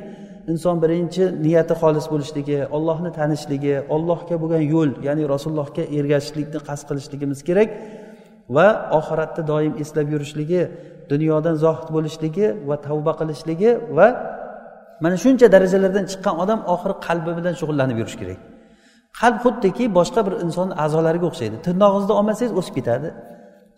inson 0.51 0.77
birinchi 0.83 1.23
niyati 1.45 1.73
xolis 1.81 2.05
bo'lishligi 2.13 2.59
ollohni 2.77 3.11
tanishligi 3.19 3.75
ollohga 3.95 4.35
bo'lgan 4.41 4.63
yo'l 4.73 4.91
ya'ni 5.07 5.23
rasulullohga 5.33 5.83
ergashishlikni 5.97 6.59
qasd 6.67 6.83
qilishligimiz 6.89 7.39
kerak 7.49 7.69
va 8.55 8.67
oxiratni 8.99 9.43
doim 9.51 9.73
eslab 9.83 10.07
yurishligi 10.13 10.61
dunyodan 11.11 11.55
zohid 11.63 11.89
bo'lishligi 11.95 12.45
va 12.69 12.75
tavba 12.87 13.11
qilishligi 13.19 13.71
va 13.97 14.07
mana 15.03 15.15
shuncha 15.23 15.47
darajalardan 15.55 16.05
chiqqan 16.11 16.35
odam 16.43 16.59
oxiri 16.73 16.95
qalbi 17.07 17.31
bilan 17.37 17.53
shug'ullanib 17.59 17.97
yurishi 18.01 18.17
kerak. 18.21 18.39
Qalb 19.19 19.37
xuddiki 19.45 19.83
boshqa 19.97 20.21
bir 20.27 20.33
insonni 20.45 20.75
a'zolariga 20.83 21.25
o'xshaydi. 21.31 21.55
Tirnog'ingizni 21.65 22.13
olmasangiz 22.19 22.53
o'sib 22.59 22.73
ketadi. 22.79 23.09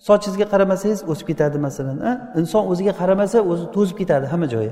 Sochingizga 0.07 0.45
qaramasangiz 0.53 1.01
o'sib 1.12 1.25
ketadi 1.31 1.57
masalan 1.67 1.98
inson 2.39 2.63
o'ziga 2.72 2.93
qaramasa 3.01 3.38
o'zi 3.51 3.65
to'zib 3.75 3.98
ketadi 4.01 4.25
hamma 4.34 4.48
joyi. 4.55 4.72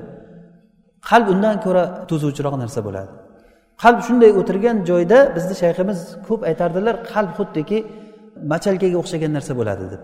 Qalb 1.09 1.27
undan 1.33 1.55
ko'ra 1.65 1.83
to'zuvchiroq 2.09 2.55
narsa 2.63 2.79
bo'ladi. 2.87 3.11
Qalb 3.83 3.99
shunday 4.07 4.31
o'tirgan 4.39 4.77
joyda 4.89 5.17
bizni 5.35 5.55
shayximiz 5.61 5.99
ko'p 6.27 6.41
aytardilar 6.49 6.95
qalb 7.11 7.31
xuddiki 7.39 7.77
machalkaga 8.53 8.97
o'xshagan 9.01 9.31
narsa 9.37 9.53
bo'ladi 9.59 9.85
deb. 9.93 10.01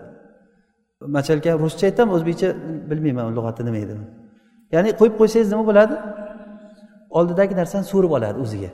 Machalka 1.16 1.50
ruscha 1.64 1.84
aytami 1.90 2.10
o'zbekcha 2.16 2.48
bilmayman 2.90 3.26
lug'ati 3.36 3.62
nima 3.68 3.78
edi 3.84 3.94
ya'ni 4.74 4.90
qo'yib 5.00 5.14
qo'ysangiz 5.20 5.48
nima 5.54 5.64
bo'ladi? 5.70 5.94
Oldidagi 7.18 7.54
narsani 7.60 7.84
so'rib 7.92 8.12
oladi 8.18 8.38
o'ziga. 8.44 8.70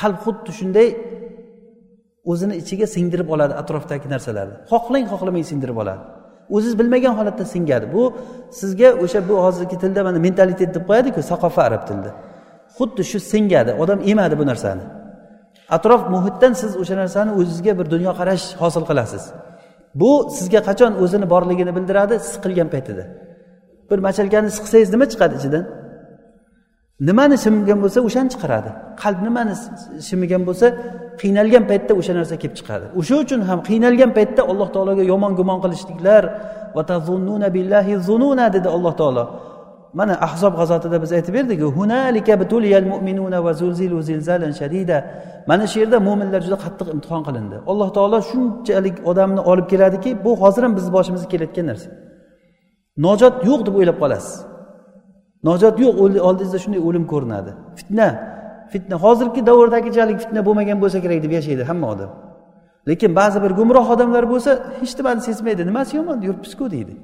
Qalb 0.00 0.18
xuddi 0.24 0.50
shunday 0.58 0.88
o'zini 2.30 2.54
ichiga 2.62 2.86
singdirib 2.94 3.28
oladi 3.34 3.54
atrofdagi 3.62 4.06
narsalarni. 4.14 4.54
Xohlang 4.72 5.04
xohlamang 5.12 5.44
singdirib 5.50 5.78
oladi. 5.82 6.02
O'ziz 6.50 6.78
bilmagan 6.78 7.14
holatda 7.18 7.44
singadi. 7.44 7.86
Bu 7.94 8.02
sizga 8.50 8.88
o'sha 9.04 9.28
bu 9.28 9.34
hozirgi 9.44 9.76
tilda 9.82 10.00
mana 10.08 10.18
mentalitet 10.26 10.74
deb 10.74 10.84
qo'yadiku 10.88 11.20
saqofa 11.30 11.62
arab 11.68 11.82
tilida. 11.88 12.10
Xuddi 12.76 13.02
shu 13.10 13.18
singadi 13.32 13.72
odam 13.82 13.98
emadi 14.12 14.34
bu 14.40 14.44
narsani. 14.50 14.84
Atrof 15.76 16.02
muhitdan 16.14 16.52
siz 16.62 16.72
o'sha 16.82 16.96
narsani 17.02 17.30
o'zizga 17.40 17.72
bir 17.78 17.86
dunyoqarash 17.94 18.44
hosil 18.62 18.84
qilasiz. 18.90 19.24
Bu 20.00 20.10
sizga 20.36 20.60
qachon 20.68 20.92
o'zini 21.02 21.26
borligini 21.34 21.72
bildiradi 21.76 22.14
siqilgan 22.32 22.68
paytida. 22.74 23.04
Bir 23.90 23.98
machalkani 24.06 24.50
siqsangiz 24.56 24.88
nima 24.94 25.06
chiqadi 25.12 25.34
ichidan? 25.40 25.64
Nimani 27.08 27.36
shimigan 27.44 27.78
bo'lsa 27.84 27.98
o'shani 28.08 28.28
chiqaradi. 28.34 28.70
Qalb 29.02 29.20
nimani 29.28 29.54
shimigan 30.08 30.42
bo'lsa 30.48 30.66
qiynalgan 31.20 31.64
paytda 31.70 31.92
o'sha 32.00 32.12
narsa 32.18 32.34
kelib 32.42 32.56
chiqadi. 32.60 32.86
O'sha 33.00 33.14
uchun 33.24 33.40
ham 33.48 33.58
qiynalgan 33.68 34.10
paytda 34.18 34.42
alloh 34.50 34.68
taologa 34.74 35.02
yomon 35.12 35.32
gumon 35.38 35.58
qilishliklar 35.64 36.22
dedi 38.56 38.68
alloh 38.76 38.94
taolo. 39.00 39.24
Mana 39.98 40.14
ahzob 40.26 40.54
g'azotida 40.60 40.96
biz 41.04 41.10
aytib 41.16 41.34
berdik 41.38 41.58
mana 45.50 45.64
shu 45.70 45.76
yerda 45.82 45.98
mo'minlar 46.08 46.40
juda 46.46 46.58
qattiq 46.64 46.88
imtihon 46.94 47.22
qilindi. 47.28 47.56
Alloh 47.70 47.88
taolo 47.96 48.18
shunchalik 48.30 48.96
odamni 49.10 49.40
olib 49.50 49.66
keladiki 49.72 50.10
bu 50.24 50.30
hozir 50.42 50.62
ham 50.66 50.72
bizni 50.78 50.90
boshimizga 50.96 51.28
kelayotgan 51.32 51.66
narsa. 51.70 51.88
Nojot 53.04 53.34
yo'q 53.48 53.60
deb 53.66 53.74
o'ylab 53.80 53.98
qolasiz. 54.02 54.34
Nojot 55.48 55.76
yo'q 55.84 55.96
oldingizda 56.28 56.58
shunday 56.64 56.80
o'lim 56.88 57.04
ko'rinadi. 57.12 57.50
Fitna 57.78 58.08
fitna. 58.72 58.96
Hozirgi 59.04 59.40
davrdagichalik 59.48 60.18
fitna 60.24 60.40
bo'lmagan 60.46 60.78
bo'lsa 60.82 60.98
kerak 61.04 61.18
deb 61.24 61.32
yashaydi 61.38 61.62
hamma 61.70 61.86
odam. 61.94 62.10
Lekin 62.88 63.10
ba'zi 63.20 63.38
bir 63.44 63.52
gumroh 63.58 63.86
odamlar 63.94 64.24
bo'lsa 64.32 64.50
hech 64.80 64.92
nimani 64.98 65.20
sezmaydi. 65.28 65.62
Nimasi 65.70 65.92
yomon? 65.98 66.18
Yuribmizku 66.28 66.64
deydi. 66.74 66.94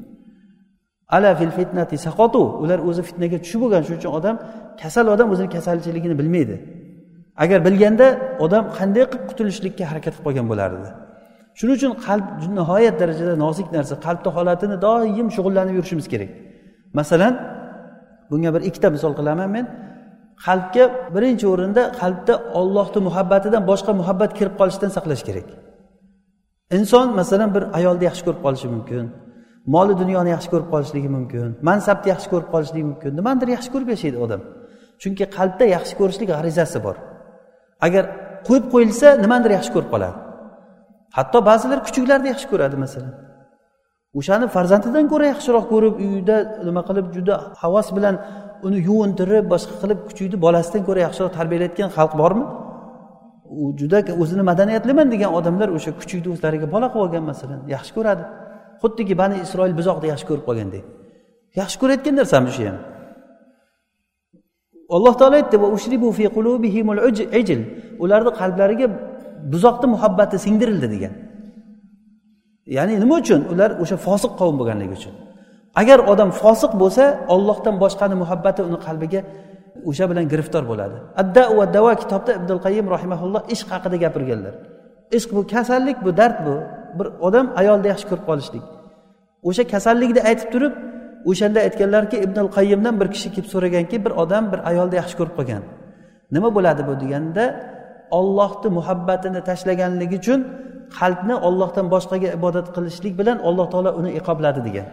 Ala 1.17 1.31
fil 1.41 1.53
fitnati 1.59 1.97
saqotu 2.07 2.43
ular 2.63 2.79
o'zi 2.89 3.03
fitnaga 3.09 3.39
tushib 3.45 3.61
bo'lgan 3.65 3.83
shuning 3.87 4.01
uchun 4.03 4.13
odam 4.19 4.37
kasal 4.83 5.07
odam 5.15 5.29
o'zini 5.35 5.49
kasalchiligini 5.57 6.15
bilmaydi. 6.21 6.57
Agar 7.43 7.59
bilganda 7.67 8.07
odam 8.45 8.65
qanday 8.79 9.05
qilib 9.11 9.25
qutulishlikka 9.31 9.85
harakat 9.91 10.13
qilib 10.15 10.25
qolgan 10.27 10.47
bo'lardi 10.53 10.91
shuning 11.59 11.77
uchun 11.79 11.93
qalb 12.07 12.25
nihoyat 12.59 12.95
darajada 13.01 13.35
nozik 13.45 13.69
narsa. 13.77 13.95
Qalbni 14.07 14.31
holatini 14.37 14.77
doim 14.87 15.29
shug'ullanib 15.37 15.75
yurishimiz 15.79 16.07
kerak. 16.13 16.31
Masalan 16.99 17.35
bunga 18.33 18.51
bir 18.55 18.63
ikkita 18.69 18.89
misol 18.97 19.13
qilaman 19.19 19.51
men. 19.57 19.67
Qalbga 20.47 20.85
birinchi 21.15 21.47
o'rinda 21.53 21.83
qalbda 22.01 22.35
ollohni 22.61 23.01
muhabbatidan 23.09 23.63
boshqa 23.71 23.93
muhabbat 24.01 24.31
kirib 24.39 24.55
qolishidan 24.61 24.91
saqlash 24.97 25.23
kerak. 25.29 25.49
Inson 26.77 27.07
masalan 27.21 27.51
bir 27.57 27.63
ayolni 27.79 28.05
yaxshi 28.09 28.23
ko'rib 28.27 28.41
qolishi 28.47 28.69
mumkin 28.75 29.05
moli 29.75 29.95
dunyoni 30.03 30.31
yaxshi 30.35 30.49
ko'rib 30.53 30.69
qolishligi 30.75 31.09
mumkin 31.17 31.49
mansabni 31.69 32.09
yaxshi 32.15 32.29
ko'rib 32.33 32.49
qolishligi 32.55 32.87
mumkin 32.91 33.11
nimanidir 33.19 33.49
yaxshi 33.57 33.71
ko'rib 33.75 33.89
yashaydi 33.95 34.19
odam. 34.25 34.41
Chunki 35.03 35.25
qalbda 35.37 35.65
yaxshi 35.77 35.95
ko'rishlik 36.01 36.29
g'arizasi 36.33 36.79
bor. 36.87 36.97
Agar 37.87 38.05
qo'yib 38.49 38.67
qo'yilsa 38.75 39.07
nimanidir 39.25 39.53
yaxshi 39.59 39.73
ko'rib 39.77 39.91
qoladi. 39.95 40.17
Hatto 41.17 41.39
ba'zilar 41.49 41.79
kuchuklarni 41.87 42.29
yaxshi 42.33 42.47
ko'radi 42.53 42.77
masalan. 42.85 43.13
O'shani 44.19 44.47
farzandidan 44.55 45.05
ko'ra 45.13 45.27
yaxshiroq 45.33 45.65
ko'rib 45.73 45.95
uyida 46.05 46.37
nima 46.69 46.83
qilib 46.89 47.07
juda 47.17 47.35
havas 47.63 47.89
bilan 47.97 48.15
uni 48.67 48.79
yuvintirib 48.89 49.45
boshqa 49.53 49.75
qilib 49.83 49.99
kuchukni 50.09 50.37
bolasidan 50.45 50.83
ko'ra 50.89 51.01
yaxshiroq 51.07 51.33
tarbiyalayotgan 51.39 51.89
xalq 51.97 52.13
bormi? 52.23 52.45
U 53.63 53.65
juda 53.81 53.99
o'zini 54.23 54.43
madaniyatliman 54.51 55.07
degan 55.15 55.31
odamlar 55.39 55.69
o'sha 55.77 55.91
kuchukni 56.01 56.29
o'zlariga 56.35 56.67
bola 56.75 56.87
qilib 56.93 57.05
olgan 57.07 57.25
masalan 57.31 57.61
yaxshi 57.75 57.93
ko'radi. 57.97 58.23
Xuddiki 58.83 59.15
bani 59.23 59.37
isroil 59.45 59.75
buzoqni 59.81 60.07
yaxshi 60.13 60.27
ko'rib 60.31 60.45
qolgandek 60.49 60.85
yaxshi 61.61 61.77
ko'rayotgan 61.83 62.15
narsami 62.21 62.51
shu 62.57 62.63
ham? 62.69 62.79
Alloh 64.97 65.15
taolo 65.21 65.35
aytdi 65.41 65.57
ularni 68.05 68.31
qalblariga 68.41 68.87
buzoqni 69.53 69.87
muhabbati 69.95 70.37
singdirildi 70.45 70.89
degan. 70.95 71.13
Ya'ni 72.67 72.95
nima 73.03 73.15
uchun? 73.23 73.41
Ular 73.53 73.71
o'sha 73.83 73.97
fosiq 74.07 74.33
qavm 74.41 74.55
bo'lganligi 74.61 74.95
uchun. 75.01 75.15
Agar 75.81 75.99
odam 76.13 76.31
fosiq 76.43 76.73
bo'lsa 76.83 77.05
ollohdan 77.35 77.75
boshqani 77.83 78.17
muhabbati 78.23 78.61
uni 78.69 78.79
qalbiga 78.87 79.21
o'sha 79.91 80.05
bilan 80.11 80.25
giriftor 80.33 80.63
bo'ladi. 80.71 80.97
Adda 81.23 81.43
va 81.59 81.65
davo 81.77 81.93
kitobda 82.03 82.31
ibnul 82.39 82.61
qayim 82.67 82.87
rahimaulloh 82.95 83.43
ishq 83.55 83.69
haqida 83.75 83.97
gapirganlar. 84.05 84.55
Ishq 85.17 85.31
bu 85.37 85.43
kasallik 85.55 85.99
bu 86.05 86.11
dard 86.21 86.39
bu. 86.47 86.55
Bir 86.99 87.07
odam 87.27 87.47
ayolni 87.61 87.87
yaxshi 87.93 88.07
ko'rib 88.11 88.25
qolishlik. 88.31 88.65
O'sha 89.49 89.65
kasallikni 89.75 90.21
aytib 90.31 90.49
turib 90.55 90.75
o'shanda 91.31 91.59
aytganlarki 91.67 92.17
ibnul 92.27 92.51
qayimdan 92.57 92.95
bir 93.01 93.09
kishi 93.15 93.29
kelib 93.35 93.49
so'raganki 93.55 93.97
bir 94.05 94.13
odam 94.23 94.45
bir 94.53 94.61
ayolni 94.71 94.97
yaxshi 95.01 95.15
ko'rib 95.21 95.35
qolgan. 95.39 95.63
Nima 96.35 96.49
bo'ladi 96.57 96.83
bu 96.89 96.95
deganda 97.03 97.45
ollohni 98.19 98.69
muhabbatini 98.79 99.41
tashlaganligi 99.49 100.17
uchun 100.23 100.41
qalbni 100.99 101.35
ollohdan 101.49 101.87
boshqaga 101.95 102.29
ibodat 102.39 102.67
qilishlik 102.75 103.15
bilan 103.21 103.39
alloh 103.49 103.67
taolo 103.73 103.91
uni 104.01 104.11
iqobladi 104.21 104.61
degan. 104.69 104.87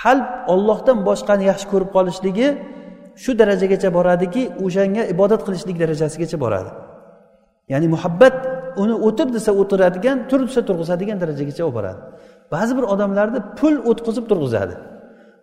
Qalb 0.00 0.26
ollohdan 0.52 0.98
boshqani 1.08 1.44
yaxshi 1.50 1.66
ko'rib 1.72 1.90
qolishligi 1.96 2.48
shu 3.22 3.30
darajagacha 3.40 3.88
boradiki 3.98 4.42
o'shanga 4.64 5.02
ibodat 5.14 5.40
qilishlik 5.46 5.76
darajasigacha 5.82 6.36
boradi. 6.44 6.70
Ya'ni 7.72 7.88
muhabbat 7.94 8.34
uni 8.82 8.94
o'tir 9.08 9.28
desa 9.36 9.50
o'tiradigan 9.60 10.16
tur 10.30 10.40
desa 10.48 10.60
turg'izadigan 10.68 11.16
darajagacha 11.22 11.62
olib 11.66 11.76
boradi. 11.78 12.00
Ba'zi 12.54 12.72
bir 12.78 12.84
odamlarni 12.94 13.40
pul 13.58 13.74
o'tqizib 13.90 14.24
turg'izadi. 14.30 14.74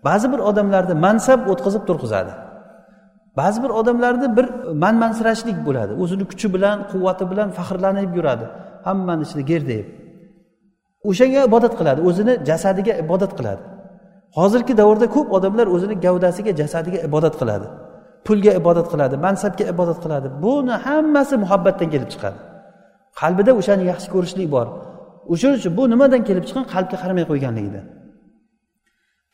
Ba'zi 0.08 0.28
bir 0.34 0.40
odamlarni 0.50 0.96
mansab 1.06 1.40
o'tqizib 1.52 1.84
turg'izadi. 1.90 2.34
Ba'zi 3.40 3.60
bir 3.64 3.72
odamlarni 3.80 4.28
bir 4.38 4.46
manmansirashlik 4.84 5.58
bo'ladi. 5.68 5.94
O'zini 6.04 6.26
kuchi 6.32 6.48
bilan 6.56 6.78
quvvati 6.92 7.24
bilan 7.32 7.50
faxrlanib 7.58 8.12
yuradi. 8.18 8.46
Hammani 8.88 9.22
ichida 9.28 9.44
gerdayib 9.52 9.88
o'shanga 11.10 11.40
ibodat 11.50 11.74
qiladi 11.80 12.00
o'zini 12.10 12.34
jasadiga 12.50 12.94
ibodat 13.04 13.32
qiladi. 13.40 13.64
Hozirgi 14.38 14.74
davrda 14.82 15.08
ko'p 15.16 15.28
odamlar 15.38 15.68
o'zini 15.76 15.96
gavdasiga 16.06 16.52
jasadiga 16.62 17.00
ibodat 17.08 17.36
qiladi. 17.42 17.68
Pulga 18.26 18.52
ibodat 18.62 18.88
qiladi 18.94 19.16
mansabga 19.26 19.66
ibodat 19.74 20.00
qiladi. 20.04 20.28
Buni 20.44 20.76
hammasi 20.86 21.36
muhabbatdan 21.44 21.90
kelib 21.94 22.10
chiqadi. 22.14 22.40
Qalbida 23.20 23.52
o'shani 23.60 23.84
yaxshi 23.92 24.08
ko'rishlik 24.16 24.48
bor. 24.56 24.68
O'shaning 25.34 25.58
uchun 25.60 25.74
bu 25.78 25.84
nimadan 25.94 26.22
kelib 26.30 26.44
chiqqan? 26.48 26.66
Qalbga 26.74 26.98
qaramay 27.04 27.26
qo'yganligidan 27.32 27.86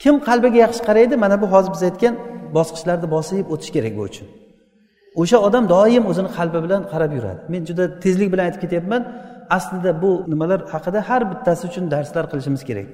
kim 0.03 0.15
qalbiga 0.27 0.57
yaxshi 0.65 0.81
qaraydi? 0.87 1.15
Mana 1.23 1.35
bu 1.41 1.47
hozir 1.53 1.71
biz 1.75 1.83
aytgan 1.89 2.13
bosqichlarni 2.57 3.07
bosib 3.15 3.45
o'tish 3.53 3.71
kerak 3.75 3.93
bu 3.99 4.03
uchun. 4.09 4.27
O'sha 5.21 5.37
odam 5.47 5.63
doim 5.73 6.03
o'zini 6.11 6.29
qalbi 6.37 6.59
bilan 6.65 6.81
qarab 6.91 7.11
yuradi. 7.17 7.41
Men 7.53 7.61
juda 7.69 7.83
tezlik 8.03 8.29
bilan 8.33 8.43
aytib 8.47 8.61
ketyapman. 8.65 9.01
Aslida 9.49 10.01
bu 10.01 10.11
nimalar 10.31 10.59
haqida 10.73 10.99
har 11.09 11.21
bittasi 11.31 11.63
uchun 11.69 11.85
darslar 11.93 12.25
qilishimiz 12.31 12.63
kerak. 12.69 12.89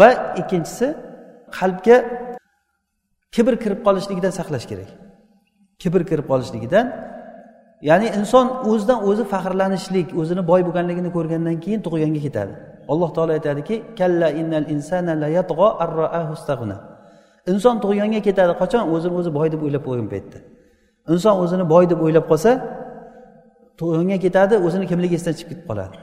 Va 0.00 0.08
ikkinchisi 0.40 0.86
qalbga 1.58 1.96
kibr 3.34 3.54
kirib 3.62 3.80
qolishligidan 3.86 4.32
saqlash 4.38 4.66
kerak. 4.70 4.90
Kibr 5.82 6.02
kirib 6.10 6.26
qolishligidan 6.32 6.86
ya'ni 7.88 8.08
inson 8.18 8.46
o'zidan 8.70 8.98
o'zi 9.08 9.24
faxrlanishlik 9.32 10.08
o'zini 10.20 10.42
boy 10.50 10.60
bo'lganligini 10.66 11.10
ko'rgandan 11.16 11.56
keyin 11.64 11.80
tug'yonga 11.86 12.20
ketadi. 12.26 12.52
Alloh 12.92 13.10
taolo 13.16 13.32
aytadiki 13.38 13.76
kalla 13.98 14.28
innal 14.40 14.66
insana 14.74 15.12
la 15.22 15.28
inson 17.52 17.76
tug'yonga 17.84 18.20
ketadi 18.28 18.52
qachon? 18.62 18.82
O'zini 18.94 19.14
o'zi 19.20 19.30
boy 19.38 19.48
deb 19.52 19.60
o'ylab 19.66 19.82
qo'ygan 19.88 20.08
paytda. 20.14 20.38
Inson 21.12 21.34
o'zini 21.44 21.64
boy 21.72 21.84
deb 21.90 22.00
o'ylab 22.04 22.24
qolsa 22.30 22.50
tug'yonga 23.78 24.18
ketadi 24.24 24.54
o'zini 24.66 24.86
kimligi 24.90 25.14
esdan 25.18 25.34
chiqib 25.38 25.50
ketib 25.52 25.66
qoladi. 25.70 25.96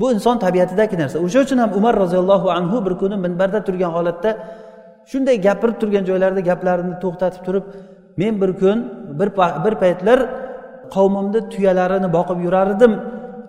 Bu 0.00 0.06
inson 0.14 0.36
tabiatidagi 0.44 0.96
narsa. 1.02 1.16
O'sha 1.26 1.38
uchun 1.46 1.58
ham 1.62 1.70
umar 1.78 1.94
roziyallohu 2.04 2.48
anhu 2.58 2.76
bir 2.86 2.94
kuni 3.00 3.16
minbarda 3.24 3.60
turgan 3.66 3.90
holatda 3.96 4.30
shunday 5.10 5.36
gapirib 5.46 5.76
turgan 5.80 6.04
joylarida 6.10 6.42
gaplarini 6.50 6.94
to'xtatib 7.04 7.42
turib 7.46 7.64
men 8.20 8.34
bir 8.42 8.50
kun 8.60 8.78
bir 9.18 9.28
bir 9.64 9.74
paytlar 9.82 10.18
qavmimni 10.94 11.40
tuyalarini 11.52 12.08
boqib 12.16 12.38
yurar 12.46 12.68
edim 12.76 12.92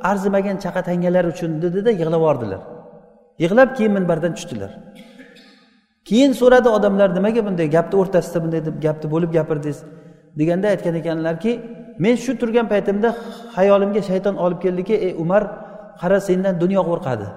arzimagan 0.09 0.57
chaqa 0.63 0.81
tangalar 0.89 1.25
uchun 1.33 1.51
dedida 1.63 1.91
yig'lab 2.01 2.21
yubordilar. 2.21 2.61
Yig'lab 3.43 3.69
keyin 3.77 3.91
minbardan 3.97 4.33
tushdilar. 4.37 4.71
Keyin 6.09 6.31
so'radi 6.41 6.69
odamlar 6.77 7.09
nimaga 7.17 7.41
bunday 7.47 7.67
gapni 7.75 7.95
o'rtasida 8.01 8.37
bunday 8.43 8.61
deb 8.67 8.75
gapni 8.85 9.07
bo'lib 9.13 9.31
gapirdingiz 9.37 9.79
deganda 10.39 10.67
aytgan 10.73 10.95
ekanlarki 11.01 11.51
men 12.03 12.15
shu 12.23 12.31
turgan 12.41 12.67
paytimda 12.73 13.09
hayolimga 13.57 14.01
shayton 14.09 14.35
olib 14.45 14.59
keldiki 14.65 14.95
ey 15.05 15.13
umar 15.23 15.43
qara 16.01 16.17
sendan 16.27 16.53
dunyo 16.63 16.81
qo'rqadi. 16.89 17.27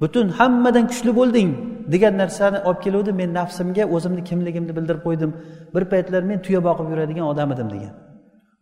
Butun 0.00 0.26
hammadan 0.38 0.84
kuchli 0.90 1.12
bo'lding 1.20 1.50
degan 1.94 2.14
narsani 2.22 2.58
olib 2.68 2.80
keluvdi. 2.86 3.10
Men 3.20 3.30
nafsimga 3.40 3.84
o'zimni 3.94 4.22
kimligimni 4.28 4.72
bildirib 4.78 5.02
qo'ydim. 5.06 5.30
Bir 5.74 5.84
paytlar 5.92 6.22
men 6.30 6.38
tuya 6.46 6.60
boqib 6.68 6.86
yuradigan 6.92 7.26
odam 7.32 7.48
edim 7.54 7.68
degan. 7.74 7.94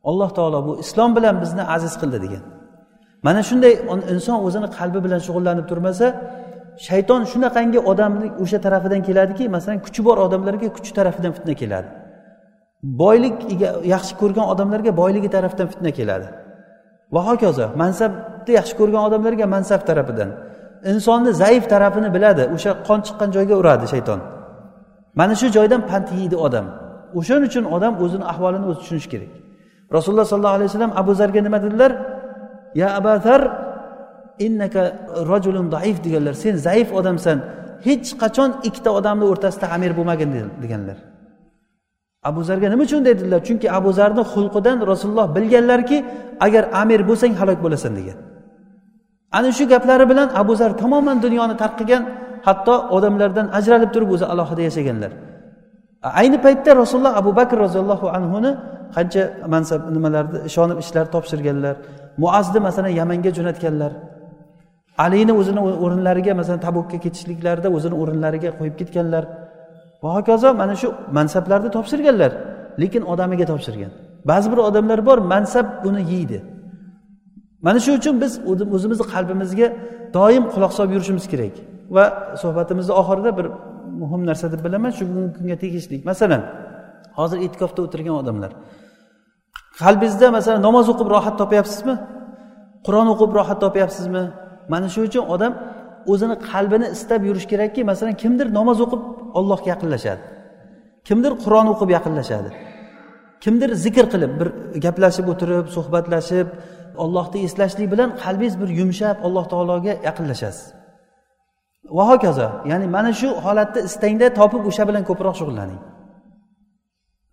Alloh 0.08 0.30
taolo 0.38 0.58
bu 0.66 0.72
islom 0.84 1.10
bilan 1.16 1.34
bizni 1.42 1.62
aziz 1.76 1.94
qildi 2.00 2.18
degan. 2.24 2.42
Mana 3.26 3.40
shunday 3.48 3.72
inson 4.14 4.38
o'zini 4.46 4.68
qalbi 4.78 4.98
bilan 5.06 5.20
shug'ullanib 5.26 5.66
turmasa 5.70 6.06
shayton 6.88 7.22
shunaqangi 7.32 7.80
odamni 7.90 8.26
o'sha 8.42 8.58
tarafidan 8.66 9.00
keladiki 9.08 9.44
masalan 9.56 9.78
kuchi 9.86 10.00
bor 10.08 10.16
odamlarga 10.26 10.68
kuchi 10.76 10.92
tarafidan 10.98 11.32
fitna 11.36 11.54
keladi. 11.62 11.88
Boylik 13.02 13.36
yaxshi 13.94 14.14
ko'rgan 14.20 14.46
odamlarga 14.52 14.96
boyligi 15.00 15.30
tarafdan 15.36 15.66
fitna 15.72 15.90
keladi. 15.98 16.28
Va 17.14 17.20
hokazo 17.28 17.66
mansabni 17.82 18.52
yaxshi 18.58 18.74
ko'rgan 18.80 19.02
odamlarga 19.08 19.46
mansab 19.54 19.80
tarafidan. 19.88 20.30
Insonni 20.92 21.32
zaif 21.42 21.64
tarafini 21.72 22.08
biladi 22.16 22.42
o'sha 22.54 22.70
qon 22.88 23.00
chiqqan 23.06 23.28
joyga 23.36 23.54
uradi 23.62 23.86
shayton. 23.94 24.20
Mana 25.18 25.34
shu 25.40 25.46
joydan 25.56 25.82
pand 25.90 26.08
yeydi 26.18 26.36
odam. 26.46 26.66
O'shaning 27.18 27.48
uchun 27.50 27.64
odam 27.76 27.92
o'zini 28.04 28.24
ahvolini 28.32 28.66
o'zi 28.70 28.78
tushunishi 28.82 29.08
kerak. 29.14 29.30
Rasululloh 29.96 30.26
sollallohu 30.32 30.56
alayhi 30.58 30.70
vasallam 30.70 30.92
abu 31.02 31.12
zarga 31.20 31.40
nima 31.46 31.58
dedilar? 31.64 31.92
Ya 32.80 32.88
abazar 33.00 33.40
innaka 34.46 34.82
rajulun 35.32 35.66
zaif 35.76 35.96
deganlar. 36.04 36.34
Sen 36.42 36.54
zaif 36.66 36.88
odamsan. 36.98 37.38
Hech 37.86 38.08
qachon 38.22 38.50
ikkita 38.68 38.90
odamni 38.98 39.24
o'rtasida 39.32 39.66
amir 39.76 39.92
bo'lmagin 39.98 40.28
deganlar. 40.62 40.98
Abu 42.28 42.40
zarga 42.48 42.66
nima 42.72 42.82
uchun 42.88 43.00
dedilar? 43.08 43.40
Chunki 43.48 43.66
abu 43.78 43.90
zarni 43.98 44.22
xulqidan 44.32 44.78
rasululloh 44.92 45.26
bilganlarki 45.36 45.98
agar 46.46 46.64
amir 46.82 47.00
bo'lsang 47.08 47.32
halok 47.40 47.58
bo'lasan 47.64 47.92
degan. 47.98 48.16
Ana 49.38 49.50
shu 49.56 49.64
gaplari 49.72 50.04
bilan 50.10 50.28
abu 50.42 50.52
zar 50.60 50.70
tamoman 50.82 51.16
dunyoni 51.24 51.54
tark 51.62 51.74
qilgan 51.80 52.02
hatto 52.46 52.74
odamlardan 52.96 53.46
ajralib 53.58 53.90
turib 53.94 54.10
o'zi 54.14 54.26
alohida 54.32 54.62
yashaganlar. 54.68 55.10
Ayni 56.20 56.38
paytda 56.44 56.70
rasululloh 56.82 57.14
abu 57.20 57.30
bakr 57.38 57.56
roziyallohu 57.64 58.06
anhuni 58.16 58.50
qancha 58.96 59.22
mansab 59.54 59.80
nimalarni 59.96 60.38
ishonib 60.48 60.78
ishlar 60.84 61.06
topshirganlar 61.14 61.74
muazni 62.22 62.60
masalan 62.66 62.92
yamanga 63.00 63.30
jo'natganlar. 63.38 63.92
Alini 65.04 65.32
o'zini 65.40 65.60
o'rinlariga 65.84 66.32
masalan 66.40 66.60
tabukka 66.66 66.96
ketishliklarida 67.04 67.68
o'zini 67.76 67.96
o'rinlariga 68.02 68.50
qo'yib 68.58 68.76
ketganlar. 68.80 69.24
Va 70.02 70.08
hokazo 70.16 70.48
mana 70.60 70.74
shu 70.80 70.88
mansablarni 71.16 71.70
topshirganlar 71.76 72.32
lekin 72.82 73.02
odamiga 73.12 73.46
topshirgan. 73.52 73.92
Ba'zi 74.30 74.46
bir 74.52 74.60
odamlar 74.68 74.98
bor 75.08 75.18
mansab 75.32 75.66
uni 75.88 76.02
yeydi. 76.12 76.38
Mana 77.66 77.78
shu 77.84 77.90
uchun 77.98 78.14
biz 78.22 78.32
o'zimizni 78.76 79.06
qalbimizga 79.14 79.68
doim 80.16 80.44
quloq 80.52 80.72
solib 80.78 80.92
yurishimiz 80.96 81.26
kerak 81.32 81.54
va 81.96 82.04
suhbatimizni 82.42 82.92
oxirida 83.00 83.30
bir 83.38 83.46
muhim 84.02 84.22
narsa 84.28 84.46
deb 84.52 84.60
bilaman 84.66 84.90
shu 84.98 85.02
bugungi 85.08 85.32
kunga 85.38 85.56
tegishli 85.64 85.96
masalan 86.10 86.42
hozir 87.18 87.38
e'tikofda 87.44 87.80
o'tirgan 87.86 88.16
odamlar. 88.22 88.50
Qalbingizda 89.82 90.26
masalan 90.38 90.60
namoz 90.68 90.86
o'qib 90.92 91.08
rohat 91.14 91.34
topyapsizmi? 91.42 91.94
Qur'on 92.86 93.08
o'qib 93.14 93.30
rohat 93.38 93.58
topyapsizmi? 93.64 94.22
Mana 94.72 94.88
shu 94.94 95.00
uchun 95.08 95.24
odam 95.34 95.52
o'zini 96.12 96.36
qalbini 96.50 96.86
istab 96.96 97.20
yurish 97.28 97.46
kerakki 97.52 97.80
masalan 97.90 98.14
kimdir 98.22 98.46
namoz 98.58 98.78
o'qib 98.84 99.02
ollohga 99.38 99.68
yaqinlashadi. 99.74 100.22
Kimdir 101.08 101.32
qur'on 101.44 101.66
o'qib 101.72 101.90
yaqinlashadi. 101.96 102.50
Kimdir 103.44 103.70
zikr 103.84 104.06
qilib 104.12 104.32
bir 104.40 104.48
gaplashib 104.84 105.26
o'tirib 105.32 105.66
suhbatlashib 105.76 106.48
ollohni 107.04 107.38
eslashlik 107.46 107.88
bilan 107.92 108.10
qalbingiz 108.22 108.54
bir 108.60 108.68
yumshab 108.80 109.16
alloh 109.26 109.44
taologa 109.52 109.92
yaqinlashasiz. 110.08 110.66
Va 111.96 112.04
hokazo 112.10 112.48
ya'ni 112.70 112.86
mana 112.96 113.12
shu 113.20 113.28
holatni 113.44 113.80
istangda 113.88 114.26
topib 114.38 114.62
o'sha 114.70 114.84
bilan 114.88 115.02
ko'proq 115.08 115.34
shug'ullaning. 115.40 115.80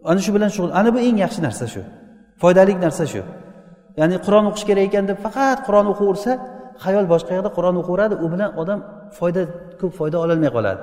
Ana 0.09 0.19
shu 0.25 0.31
bilan 0.36 0.49
shug'ul 0.55 0.71
ana 0.79 0.89
bu 0.95 0.99
eng 1.07 1.17
yaxshi 1.25 1.41
narsa 1.47 1.65
shu. 1.73 1.81
Foydali 2.41 2.73
narsa 2.86 3.05
shu. 3.13 3.21
Ya'ni 3.99 4.17
qur'on 4.25 4.45
o'qish 4.49 4.65
kerak 4.69 4.86
ekan 4.89 5.05
deb 5.12 5.17
faqat 5.25 5.57
qur'on 5.67 5.88
o'qiyversa 5.93 6.31
xayol 6.83 7.05
boshqa 7.13 7.31
yoqda 7.38 7.49
qur'on 7.57 7.75
o'qiveradi 7.81 8.15
u 8.23 8.27
bilan 8.33 8.49
odam 8.62 8.79
foyda 9.17 9.41
ko'p 9.79 9.93
foyda 9.99 10.17
ololmay 10.23 10.51
qoladi. 10.57 10.81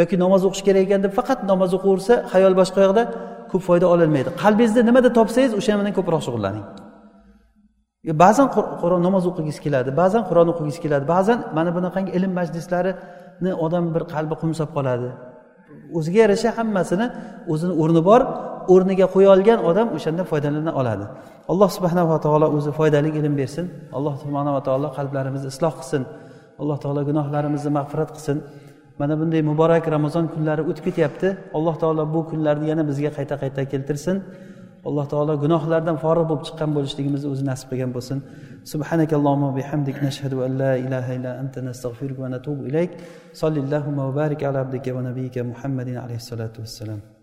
Yoki 0.00 0.14
namoz 0.24 0.42
o'qish 0.48 0.62
kerak 0.66 0.82
ekan 0.88 1.00
deb 1.06 1.12
faqat 1.18 1.38
namoz 1.50 1.70
o'qiversa 1.78 2.14
xayol 2.32 2.54
boshqa 2.60 2.78
yoqda 2.86 3.02
ko'p 3.50 3.62
foyda 3.68 3.86
ololmaydi. 3.94 4.30
Qalbingizda 4.42 4.80
nimada 4.88 5.08
topsangiz 5.18 5.52
o'sha 5.60 5.72
bilan 5.80 5.92
ko'proq 5.98 6.20
shug'ullaning. 6.26 6.64
Ba'zan 8.24 8.46
qur'on 8.82 9.00
namoz 9.08 9.24
o'qigingiz 9.30 9.58
keladi 9.64 9.90
ba'zan 10.02 10.22
qur'on 10.28 10.48
o'qigingiz 10.52 10.78
keladi 10.84 11.04
ba'zan 11.14 11.38
mana 11.56 11.70
bunaqangi 11.76 12.10
ilm 12.18 12.32
majlislarini 12.40 13.52
odam 13.64 13.84
bir 13.94 14.02
qalbi 14.14 14.34
qumsab 14.42 14.68
qoladi. 14.76 15.08
O'ziga 15.98 16.18
yarasha 16.24 16.50
hammasini 16.58 17.06
o'zini 17.52 17.74
o'rni 17.82 18.02
bor 18.08 18.20
o'rniga 18.73 19.07
qo'ya 19.13 19.29
olgan 19.35 19.59
odam 19.69 19.87
o'shanda 19.97 20.23
foydalana 20.31 20.71
oladi 20.79 21.05
alloh 21.51 21.69
subhanava 21.77 22.17
taolo 22.25 22.47
o'zi 22.57 22.71
foydali 22.79 23.09
ilm 23.19 23.33
bersin 23.41 23.65
alloh 23.97 24.13
subhanava 24.23 24.59
taolo 24.67 24.87
qalblarimizni 24.97 25.49
isloh 25.53 25.73
qilsin 25.79 26.03
alloh 26.61 26.77
taolo 26.83 27.01
gunohlarimizni 27.09 27.71
mag'firat 27.77 28.09
qilsin 28.15 28.37
mana 28.99 29.13
bunday 29.19 29.41
muborak 29.51 29.83
ramazon 29.95 30.25
kunlari 30.33 30.61
o'tib 30.69 30.83
ketyapti 30.87 31.27
alloh 31.57 31.75
taolo 31.81 32.03
bu 32.13 32.19
kunlarni 32.29 32.65
yana 32.71 32.83
bizga 32.89 33.11
qayta 33.17 33.35
qayta 33.43 33.61
keltirsin 33.71 34.17
alloh 34.87 35.05
taolo 35.13 35.33
gunohlardan 35.43 35.97
forig' 36.03 36.25
bo'lib 36.29 36.43
chiqqan 36.47 36.69
bo'lishligimizni 36.77 37.27
o'zi 37.33 37.43
nasib 37.51 37.67
qilgan 37.71 37.91
bo'lsin 37.97 38.19
سبحانك 38.73 39.11
اللهم 39.19 39.43
وبحمدك 39.43 40.03
نشهد 40.07 40.33
أن 40.45 40.51
لا 40.57 40.75
إله 40.85 41.05
إلا 41.17 41.31
أنت 41.41 41.55
نستغفرك 41.67 42.17
ونتوب 42.19 42.59
إليك 42.69 42.91
صل 43.41 43.55
اللهم 43.63 43.97
وبارك 44.07 44.43
على 44.43 44.57
عبدك 44.63 44.87
ونبيك 44.95 45.35
محمد 45.51 45.89
عليه 46.03 46.15
الصلاة 46.23 46.55
والسلام 46.59 47.16